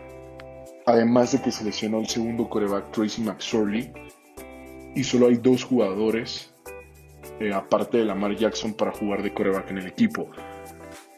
Además 0.86 1.32
de 1.32 1.42
que 1.42 1.50
se 1.50 1.64
lesionó 1.64 2.00
el 2.00 2.08
segundo 2.08 2.48
coreback 2.48 2.92
Tracy 2.92 3.22
McSorley 3.22 3.92
y 4.94 5.04
solo 5.04 5.26
hay 5.26 5.36
dos 5.36 5.64
jugadores 5.64 6.54
eh, 7.40 7.52
aparte 7.52 7.98
de 7.98 8.04
Lamar 8.04 8.36
Jackson 8.36 8.74
para 8.74 8.92
jugar 8.92 9.22
de 9.22 9.32
coreback 9.32 9.70
en 9.70 9.78
el 9.78 9.86
equipo. 9.86 10.30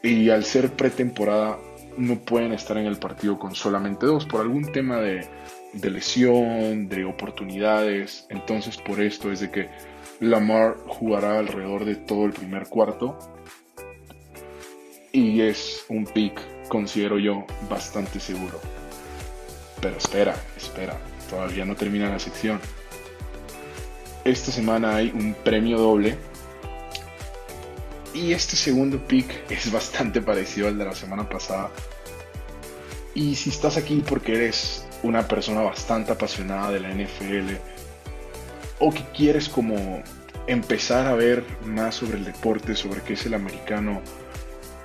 Y 0.03 0.29
al 0.29 0.43
ser 0.43 0.71
pretemporada 0.71 1.57
no 1.97 2.19
pueden 2.19 2.53
estar 2.53 2.77
en 2.77 2.85
el 2.85 2.97
partido 2.97 3.37
con 3.37 3.53
solamente 3.55 4.05
dos 4.05 4.25
por 4.25 4.41
algún 4.41 4.71
tema 4.71 4.97
de, 4.97 5.27
de 5.73 5.89
lesión, 5.89 6.87
de 6.89 7.05
oportunidades. 7.05 8.25
Entonces 8.29 8.77
por 8.77 9.01
esto 9.01 9.31
es 9.31 9.39
de 9.41 9.51
que 9.51 9.69
Lamar 10.19 10.77
jugará 10.87 11.39
alrededor 11.39 11.85
de 11.85 11.95
todo 11.95 12.25
el 12.25 12.33
primer 12.33 12.67
cuarto. 12.67 13.17
Y 15.11 15.41
es 15.41 15.85
un 15.89 16.05
pick, 16.05 16.39
considero 16.69 17.19
yo, 17.19 17.45
bastante 17.69 18.19
seguro. 18.19 18.59
Pero 19.81 19.97
espera, 19.97 20.35
espera, 20.55 20.97
todavía 21.29 21.65
no 21.65 21.75
termina 21.75 22.09
la 22.09 22.19
sección. 22.19 22.59
Esta 24.23 24.51
semana 24.51 24.95
hay 24.95 25.11
un 25.13 25.33
premio 25.33 25.79
doble. 25.79 26.17
Y 28.13 28.33
este 28.33 28.55
segundo 28.55 28.99
pick 29.07 29.49
es 29.49 29.71
bastante 29.71 30.21
parecido 30.21 30.67
al 30.67 30.77
de 30.77 30.85
la 30.85 30.93
semana 30.93 31.27
pasada. 31.27 31.71
Y 33.15 33.35
si 33.35 33.49
estás 33.49 33.77
aquí 33.77 34.03
porque 34.07 34.33
eres 34.33 34.85
una 35.01 35.27
persona 35.27 35.61
bastante 35.61 36.11
apasionada 36.11 36.71
de 36.71 36.79
la 36.81 36.89
NFL, 36.89 37.55
o 38.79 38.91
que 38.91 39.03
quieres 39.15 39.49
como 39.49 40.03
empezar 40.47 41.07
a 41.07 41.15
ver 41.15 41.43
más 41.65 41.95
sobre 41.95 42.17
el 42.17 42.25
deporte, 42.25 42.75
sobre 42.75 43.01
qué 43.01 43.13
es 43.13 43.25
el 43.25 43.33
americano, 43.33 44.01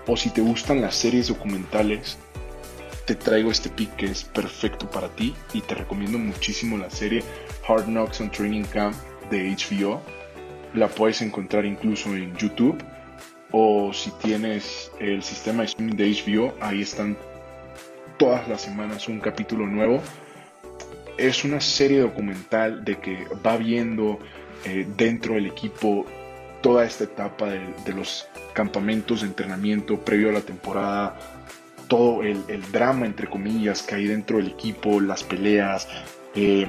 o 0.06 0.16
si 0.16 0.30
te 0.30 0.40
gustan 0.40 0.80
las 0.80 0.94
series 0.94 1.28
documentales, 1.28 2.16
te 3.06 3.14
traigo 3.14 3.50
este 3.50 3.68
pick 3.68 3.94
que 3.96 4.06
es 4.06 4.24
perfecto 4.24 4.90
para 4.90 5.08
ti 5.08 5.34
y 5.52 5.60
te 5.60 5.74
recomiendo 5.74 6.18
muchísimo 6.18 6.76
la 6.76 6.90
serie 6.90 7.22
Hard 7.68 7.86
Knocks 7.86 8.20
on 8.20 8.30
Training 8.30 8.64
Camp 8.64 8.96
de 9.30 9.50
HBO. 9.50 10.00
La 10.74 10.88
puedes 10.88 11.22
encontrar 11.22 11.64
incluso 11.64 12.14
en 12.14 12.34
YouTube 12.36 12.82
o 13.52 13.92
si 13.92 14.10
tienes 14.22 14.90
el 14.98 15.22
sistema 15.22 15.62
de 15.62 15.66
streaming 15.66 15.96
de 15.96 16.10
HBO, 16.10 16.54
ahí 16.60 16.82
están 16.82 17.16
todas 18.18 18.48
las 18.48 18.62
semanas 18.62 19.08
un 19.08 19.20
capítulo 19.20 19.66
nuevo 19.66 20.00
es 21.18 21.44
una 21.44 21.60
serie 21.60 22.00
documental 22.00 22.84
de 22.84 22.98
que 22.98 23.26
va 23.44 23.56
viendo 23.56 24.18
eh, 24.64 24.86
dentro 24.96 25.34
del 25.34 25.46
equipo 25.46 26.04
toda 26.60 26.84
esta 26.84 27.04
etapa 27.04 27.50
de, 27.50 27.92
los 27.92 28.26
campamentos 28.52 29.20
de 29.20 29.28
entrenamiento 29.28 30.00
previo 30.00 30.30
a 30.30 30.32
la 30.32 30.40
temporada, 30.40 31.16
todo 31.86 32.22
el, 32.22 32.44
drama, 32.72 33.06
entre 33.06 33.28
comillas, 33.28 33.82
que 33.82 33.94
hay 33.94 34.06
dentro 34.06 34.38
del 34.38 34.48
equipo, 34.48 35.00
las 35.00 35.22
peleas, 35.22 35.86
eh, 36.34 36.66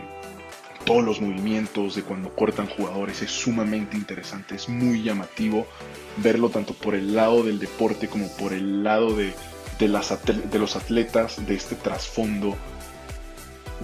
todos 0.87 1.03
los 1.03 1.21
movimientos 1.21 1.95
de 1.95 2.01
cuando 2.01 2.33
cortan 2.33 2.67
jugadores, 2.67 3.21
es 3.21 3.29
sumamente 3.29 3.97
interesante, 3.97 4.55
es 4.55 4.69
muy 4.69 5.03
llamativo 5.03 5.67
verlo 6.17 6.49
tanto 6.49 6.73
por 6.73 6.95
el 6.95 7.13
lado 7.13 7.43
del 7.43 7.59
deporte 7.59 8.07
como 8.07 8.27
por 8.37 8.53
el 8.53 8.83
lado 8.83 9.13
de, 9.13 9.33
de 9.79 9.87
los 10.59 10.75
atletas, 10.75 11.45
de 11.45 11.53
este 11.53 11.75
trasfondo 11.75 12.55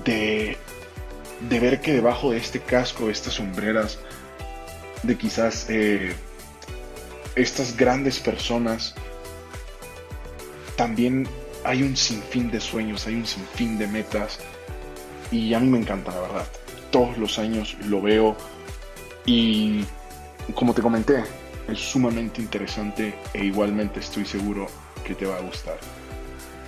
de, 0.03 0.57
ver 1.49 1.81
que 1.81 1.93
debajo 1.93 2.31
de 2.31 2.37
este 2.37 2.59
casco, 2.59 3.07
de 3.07 3.11
estas 3.11 3.33
sombreras, 3.33 3.99
de 5.03 5.17
quizás 5.17 5.67
eh, 5.69 6.13
estas 7.35 7.75
grandes 7.75 8.19
personas, 8.19 8.95
también 10.75 11.27
hay 11.63 11.83
un 11.83 11.95
sinfín 11.95 12.49
de 12.49 12.59
sueños, 12.59 13.07
hay 13.07 13.15
un 13.15 13.25
sinfín 13.25 13.77
de 13.77 13.87
metas 13.87 14.39
y 15.31 15.53
a 15.53 15.59
mí 15.59 15.67
me 15.67 15.79
encanta 15.79 16.11
la 16.11 16.21
verdad. 16.21 16.47
Todos 16.93 17.17
los 17.17 17.39
años 17.39 17.75
lo 17.87 18.03
veo 18.03 18.37
y 19.25 19.83
como 20.53 20.75
te 20.75 20.83
comenté, 20.83 21.23
es 21.67 21.79
sumamente 21.79 22.39
interesante 22.39 23.15
e 23.33 23.45
igualmente 23.45 23.99
estoy 23.99 24.25
seguro 24.25 24.67
que 25.03 25.15
te 25.15 25.25
va 25.25 25.37
a 25.37 25.41
gustar. 25.41 25.79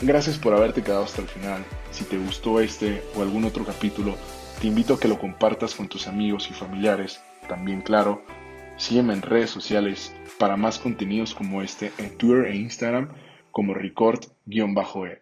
Gracias 0.02 0.40
por 0.40 0.56
haberte 0.56 0.82
quedado 0.82 1.04
hasta 1.04 1.22
el 1.22 1.28
final. 1.28 1.64
Si 1.92 2.06
te 2.06 2.18
gustó 2.18 2.60
este 2.60 3.04
o 3.16 3.22
algún 3.22 3.46
otro 3.46 3.64
capítulo, 3.66 4.16
te 4.60 4.66
invito 4.66 4.96
a 4.96 5.00
que 5.00 5.08
lo 5.08 5.20
compartas 5.20 5.76
con 5.76 5.88
tus 5.88 6.08
amigos 6.08 6.50
y 6.50 6.54
familiares. 6.54 7.22
También, 7.48 7.82
claro, 7.82 8.24
sígueme 8.78 9.14
en 9.14 9.22
redes 9.22 9.52
sociales 9.52 10.12
para 10.40 10.58
más 10.58 10.80
contenidos 10.80 11.36
como 11.36 11.62
este 11.62 11.92
en 12.00 12.18
Twitter 12.18 12.46
e 12.46 12.56
Instagram 12.56 13.10
como 13.52 13.76
record-e. 13.76 15.22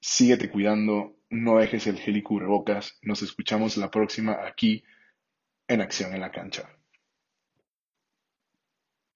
Síguete 0.00 0.50
cuidando 0.50 1.12
no 1.30 1.58
dejes 1.58 1.86
el 1.86 1.98
gel. 1.98 2.22
Nos 3.02 3.22
escuchamos 3.22 3.76
la 3.76 3.90
próxima 3.90 4.44
aquí 4.46 4.84
en 5.68 5.80
Acción 5.80 6.12
en 6.14 6.20
la 6.20 6.30
Cancha. 6.30 6.68